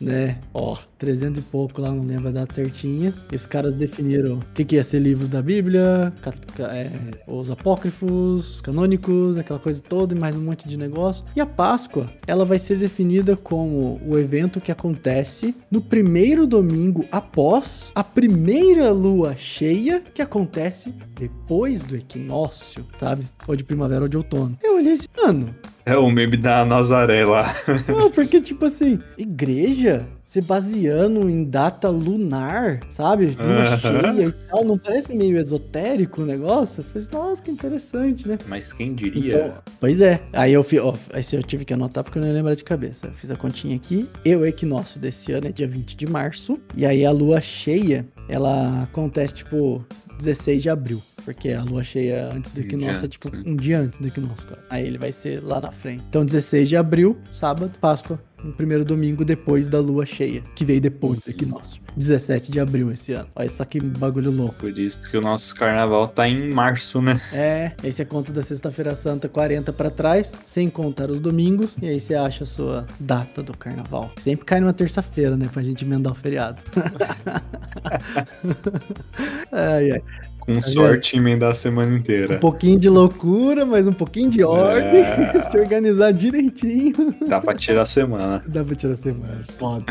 né? 0.00 0.38
Ó, 0.52 0.76
300 0.98 1.38
e 1.38 1.42
pouco 1.42 1.80
lá, 1.80 1.90
não 1.90 2.04
lembro 2.04 2.28
a 2.28 2.32
data 2.32 2.54
certinha. 2.54 3.12
E 3.30 3.36
os 3.36 3.46
caras 3.46 3.74
definiram 3.74 4.36
o 4.36 4.40
que, 4.54 4.64
que 4.64 4.76
ia 4.76 4.84
ser 4.84 5.00
livro 5.00 5.28
da 5.28 5.42
Bíblia, 5.42 6.12
é, 6.58 6.90
os 7.26 7.50
apócrifos, 7.50 8.56
os 8.56 8.60
canônicos, 8.60 9.36
aquela 9.36 9.58
coisa 9.58 9.82
toda 9.82 10.14
e 10.14 10.18
mais 10.18 10.36
um 10.36 10.42
monte 10.42 10.68
de 10.68 10.76
negócio. 10.76 11.24
E 11.34 11.40
a 11.40 11.46
Páscoa, 11.46 12.06
ela 12.26 12.44
vai 12.44 12.58
ser 12.58 12.78
definida 12.78 13.36
como 13.36 14.00
o 14.06 14.18
evento 14.18 14.60
que 14.60 14.72
acontece 14.72 15.54
no 15.70 15.80
primeiro 15.80 16.46
domingo 16.46 17.04
após 17.10 17.92
a 17.94 18.02
primeira 18.02 18.90
lua 18.90 19.34
cheia 19.36 20.02
que 20.14 20.22
acontece 20.22 20.94
depois 21.18 21.84
do 21.84 21.96
equinócio, 21.96 22.84
sabe? 22.98 23.26
Ou 23.46 23.56
de 23.56 23.64
primavera 23.64 24.02
ou 24.02 24.08
de 24.08 24.16
outono. 24.16 24.56
Eu 24.62 24.76
olhei 24.76 24.92
assim, 24.92 25.08
mano, 25.16 25.54
É 25.86 25.96
o 25.96 26.10
meme 26.10 26.36
da 26.36 26.64
Nazaré 26.64 27.24
lá. 27.24 27.54
não, 27.86 28.10
porque, 28.10 28.40
tipo 28.40 28.64
assim, 28.64 28.98
igreja 29.16 30.04
se 30.24 30.40
baseando 30.40 31.30
em 31.30 31.44
data 31.44 31.88
lunar, 31.88 32.80
sabe? 32.90 33.36
Lua 33.38 33.76
cheia 33.76 34.26
e 34.26 34.32
tal, 34.32 34.64
não 34.64 34.76
parece 34.76 35.14
meio 35.14 35.38
esotérico 35.38 36.22
o 36.22 36.26
negócio? 36.26 36.80
Eu 36.80 36.84
falei, 36.84 37.08
nossa, 37.12 37.40
que 37.40 37.52
interessante, 37.52 38.26
né? 38.26 38.36
Mas 38.48 38.72
quem 38.72 38.96
diria? 38.96 39.28
Então, 39.28 39.52
pois 39.78 40.00
é. 40.00 40.20
Aí 40.32 40.52
eu, 40.52 40.64
fi, 40.64 40.80
ó, 40.80 40.92
esse 41.14 41.36
eu 41.36 41.42
tive 41.44 41.64
que 41.64 41.72
anotar 41.72 42.02
porque 42.02 42.18
eu 42.18 42.22
não 42.22 42.28
ia 42.28 42.34
lembrar 42.34 42.56
de 42.56 42.64
cabeça. 42.64 43.06
Eu 43.06 43.12
fiz 43.12 43.30
a 43.30 43.36
continha 43.36 43.76
aqui. 43.76 44.08
E 44.24 44.34
o 44.34 44.44
equinócio 44.44 44.98
desse 44.98 45.30
ano 45.30 45.46
é 45.46 45.52
dia 45.52 45.68
20 45.68 45.96
de 45.96 46.10
março. 46.10 46.58
E 46.74 46.84
aí 46.84 47.06
a 47.06 47.12
lua 47.12 47.40
cheia, 47.40 48.04
ela 48.28 48.82
acontece, 48.82 49.34
tipo, 49.34 49.86
16 50.18 50.62
de 50.62 50.70
abril. 50.70 51.02
Porque 51.24 51.50
a 51.50 51.64
lua 51.64 51.82
cheia 51.82 52.32
antes 52.32 52.52
do 52.52 52.60
equinócio 52.60 52.90
é 52.90 52.98
antes, 52.98 53.08
tipo 53.08 53.34
né? 53.34 53.42
um 53.44 53.56
dia 53.56 53.80
antes 53.80 53.98
do 53.98 54.06
equinócio, 54.06 54.46
quase. 54.46 54.62
Aí 54.70 54.86
ele 54.86 54.96
vai 54.96 55.10
ser 55.10 55.42
lá 55.42 55.60
na 55.60 55.72
frente. 55.72 56.04
Então, 56.08 56.24
16 56.24 56.68
de 56.68 56.76
abril, 56.76 57.16
sábado, 57.32 57.72
Páscoa, 57.80 58.20
no 58.42 58.52
primeiro 58.52 58.84
domingo 58.84 59.24
depois 59.24 59.68
da 59.68 59.80
lua 59.80 60.06
cheia, 60.06 60.42
que 60.54 60.64
veio 60.64 60.80
depois 60.80 61.18
do 61.20 61.30
equinócio. 61.30 61.82
17 61.96 62.52
de 62.52 62.60
abril 62.60 62.92
esse 62.92 63.12
ano. 63.12 63.26
Olha 63.34 63.48
só 63.48 63.64
que 63.64 63.80
bagulho 63.80 64.30
louco. 64.30 64.54
Por 64.56 64.78
isso 64.78 64.98
que 65.10 65.16
o 65.16 65.20
nosso 65.20 65.54
carnaval 65.54 66.06
tá 66.08 66.28
em 66.28 66.52
março, 66.52 67.00
né? 67.00 67.20
É, 67.32 67.72
aí 67.82 67.90
você 67.90 68.04
conta 68.04 68.32
da 68.32 68.42
Sexta-feira 68.42 68.94
Santa 68.94 69.28
40 69.28 69.72
pra 69.72 69.90
trás, 69.90 70.32
sem 70.44 70.68
contar 70.68 71.10
os 71.10 71.20
domingos, 71.20 71.76
e 71.80 71.88
aí 71.88 71.98
você 71.98 72.14
acha 72.14 72.44
a 72.44 72.46
sua 72.46 72.86
data 73.00 73.42
do 73.42 73.56
carnaval. 73.56 74.12
Sempre 74.16 74.44
cai 74.44 74.60
numa 74.60 74.72
terça-feira, 74.72 75.36
né, 75.36 75.48
pra 75.52 75.62
gente 75.62 75.84
emendar 75.84 76.12
o 76.12 76.16
feriado. 76.16 76.62
ai, 79.50 79.92
ai. 79.92 80.02
Com 80.46 80.60
sorte, 80.62 81.16
emendar 81.16 81.50
a 81.50 81.54
semana 81.54 81.90
Um 81.92 81.96
inteira. 81.96 82.38
pouquinho 82.38 82.78
de 82.78 82.88
loucura, 82.88 83.66
mas 83.66 83.88
um 83.88 83.92
pouquinho 83.92 84.30
de 84.30 84.44
ordem, 84.44 85.00
É. 85.02 85.42
se 85.50 85.58
organizar 85.58 86.12
direitinho. 86.12 87.14
Dá 87.26 87.40
pra 87.40 87.54
tirar 87.54 87.82
a 87.82 87.84
semana. 87.84 88.42
Dá 88.46 88.64
pra 88.64 88.74
tirar 88.76 88.94
a 88.94 88.96
semana. 88.96 89.40
Foda. 89.58 89.84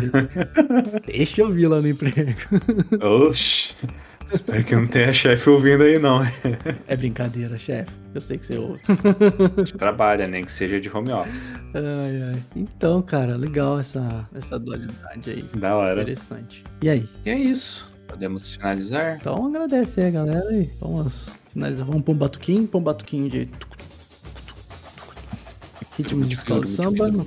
Deixa 1.06 1.42
eu 1.42 1.52
vir 1.52 1.68
lá 1.68 1.82
no 1.82 1.88
emprego. 1.90 2.40
Oxi. 3.02 3.74
Espero 4.32 4.64
que 4.64 4.76
não 4.76 4.88
tenha 4.88 5.14
chefe 5.14 5.48
ouvindo 5.52 5.84
aí, 5.84 6.00
não. 6.00 6.24
É 6.88 6.96
brincadeira, 6.96 7.58
chefe. 7.60 7.92
Eu 8.14 8.22
sei 8.22 8.38
que 8.40 8.46
você 8.48 8.58
ouve. 8.58 8.80
Trabalha, 9.78 10.28
nem 10.28 10.44
que 10.44 10.52
seja 10.52 10.80
de 10.82 10.90
home 10.90 11.12
office. 11.12 11.56
Ai, 11.76 12.32
ai. 12.34 12.44
Então, 12.56 13.02
cara, 13.04 13.36
legal 13.36 13.78
essa, 13.80 14.28
essa 14.34 14.58
dualidade 14.58 15.30
aí. 15.30 15.46
Da 15.60 15.76
hora. 15.76 16.02
Interessante. 16.02 16.64
E 16.82 16.90
aí? 16.90 17.06
E 17.26 17.30
é 17.30 17.38
isso. 17.38 17.88
Podemos 18.16 18.56
finalizar? 18.56 19.18
Então 19.20 19.46
agradece 19.46 20.00
aí, 20.00 20.10
galera. 20.10 20.50
E 20.54 20.70
vamos 20.80 21.36
finalizar. 21.52 21.86
Vamos 21.86 22.02
pôr 22.02 22.14
um 22.14 22.18
batuquinho, 22.18 22.66
pôr 22.66 22.78
um 22.78 22.84
batuquinho 22.84 23.30
de. 23.30 23.50
Ritmo 25.98 26.24
de 26.24 26.34
escola 26.34 26.62
de 26.64 26.70
samba 26.70 27.10
no. 27.10 27.26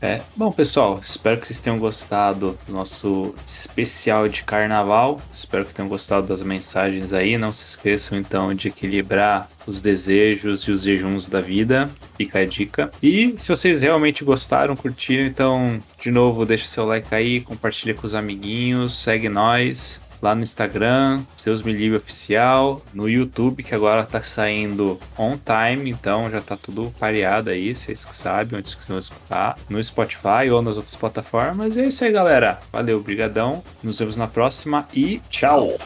É. 0.00 0.20
Bom, 0.36 0.52
pessoal, 0.52 1.00
espero 1.02 1.40
que 1.40 1.46
vocês 1.46 1.60
tenham 1.60 1.78
gostado 1.78 2.56
do 2.66 2.72
nosso 2.72 3.34
especial 3.44 4.28
de 4.28 4.44
carnaval. 4.44 5.20
Espero 5.32 5.64
que 5.64 5.74
tenham 5.74 5.88
gostado 5.88 6.26
das 6.26 6.40
mensagens 6.40 7.12
aí. 7.12 7.36
Não 7.36 7.52
se 7.52 7.64
esqueçam, 7.64 8.16
então, 8.16 8.54
de 8.54 8.68
equilibrar 8.68 9.48
os 9.66 9.80
desejos 9.80 10.62
e 10.62 10.70
os 10.70 10.82
jejuns 10.82 11.26
da 11.26 11.40
vida. 11.40 11.90
Fica 12.16 12.38
a 12.40 12.46
dica. 12.46 12.90
E 13.02 13.34
se 13.38 13.48
vocês 13.48 13.82
realmente 13.82 14.24
gostaram, 14.24 14.76
curtiram, 14.76 15.24
então, 15.24 15.80
de 16.00 16.10
novo, 16.10 16.46
deixa 16.46 16.68
seu 16.68 16.86
like 16.86 17.12
aí, 17.12 17.40
compartilha 17.40 17.94
com 17.94 18.06
os 18.06 18.14
amiguinhos, 18.14 18.94
segue 18.94 19.28
nós 19.28 20.00
lá 20.20 20.34
no 20.34 20.42
Instagram, 20.42 21.22
Seus 21.36 21.62
Me 21.62 21.72
Livre 21.72 21.96
Oficial, 21.96 22.82
no 22.92 23.08
YouTube, 23.08 23.62
que 23.62 23.74
agora 23.74 24.04
tá 24.04 24.22
saindo 24.22 24.98
on 25.16 25.36
time, 25.36 25.90
então 25.90 26.30
já 26.30 26.40
tá 26.40 26.56
tudo 26.56 26.92
pareado 26.98 27.50
aí, 27.50 27.74
vocês 27.74 28.04
que 28.04 28.14
sabem 28.14 28.58
onde 28.58 28.70
vocês 28.70 28.88
vão 28.88 28.98
escutar, 28.98 29.56
no 29.68 29.82
Spotify 29.82 30.50
ou 30.50 30.62
nas 30.62 30.76
outras 30.76 30.96
plataformas. 30.96 31.76
E 31.76 31.80
é 31.80 31.88
isso 31.88 32.04
aí, 32.04 32.12
galera. 32.12 32.58
Valeu, 32.72 33.00
brigadão. 33.00 33.62
Nos 33.82 33.98
vemos 33.98 34.16
na 34.16 34.26
próxima 34.26 34.86
e 34.92 35.20
tchau! 35.30 35.76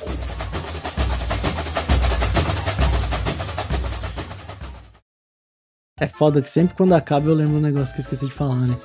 É 6.01 6.09
foda 6.09 6.43
que 6.43 6.51
sempre 6.51 6.75
quando 6.75 6.95
acaba 6.95 7.29
eu 7.29 7.35
lembro 7.35 7.59
um 7.59 7.61
negócio 7.61 7.95
que 7.95 8.01
eu 8.01 8.03
esqueci 8.03 8.27
de 8.27 8.33
falar, 8.33 8.57
né? 8.57 8.77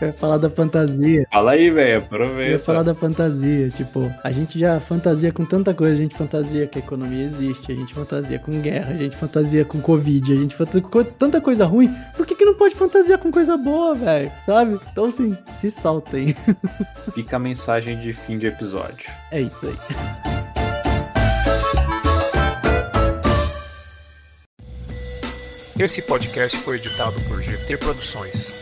Eu 0.00 0.06
ia 0.08 0.12
falar 0.12 0.38
da 0.38 0.48
fantasia. 0.50 1.26
Fala 1.32 1.52
aí, 1.52 1.70
velho, 1.70 1.88
Eu 1.88 1.92
ia 1.92 1.98
aproveita. 1.98 2.58
falar 2.60 2.82
da 2.82 2.94
fantasia, 2.94 3.70
tipo, 3.70 4.12
a 4.22 4.30
gente 4.32 4.58
já 4.58 4.78
fantasia 4.80 5.32
com 5.32 5.44
tanta 5.44 5.72
coisa, 5.74 5.94
a 5.94 5.96
gente 5.96 6.14
fantasia 6.16 6.66
que 6.66 6.78
a 6.78 6.82
economia 6.82 7.24
existe, 7.24 7.72
a 7.72 7.74
gente 7.74 7.92
fantasia 7.94 8.38
com 8.38 8.60
guerra, 8.60 8.92
a 8.94 8.96
gente 8.96 9.16
fantasia 9.16 9.64
com 9.64 9.80
covid, 9.80 10.32
a 10.32 10.36
gente 10.36 10.54
fantasia 10.54 10.82
com 10.82 11.04
tanta 11.04 11.40
coisa 11.40 11.64
ruim, 11.64 11.94
por 12.16 12.26
que 12.26 12.34
que 12.34 12.44
não 12.44 12.54
pode 12.54 12.74
fantasiar 12.74 13.18
com 13.18 13.30
coisa 13.30 13.56
boa, 13.56 13.94
velho? 13.94 14.30
Sabe? 14.46 14.78
Então, 14.90 15.06
assim, 15.06 15.36
se 15.48 15.70
saltem. 15.70 16.34
Fica 17.14 17.36
a 17.36 17.38
mensagem 17.38 17.98
de 18.00 18.12
fim 18.12 18.38
de 18.38 18.46
episódio. 18.46 19.10
É 19.30 19.40
isso 19.40 19.66
aí. 19.66 19.74
Esse 25.78 26.02
podcast 26.02 26.56
foi 26.58 26.76
editado 26.76 27.20
por 27.22 27.42
GT 27.42 27.76
Produções. 27.78 28.54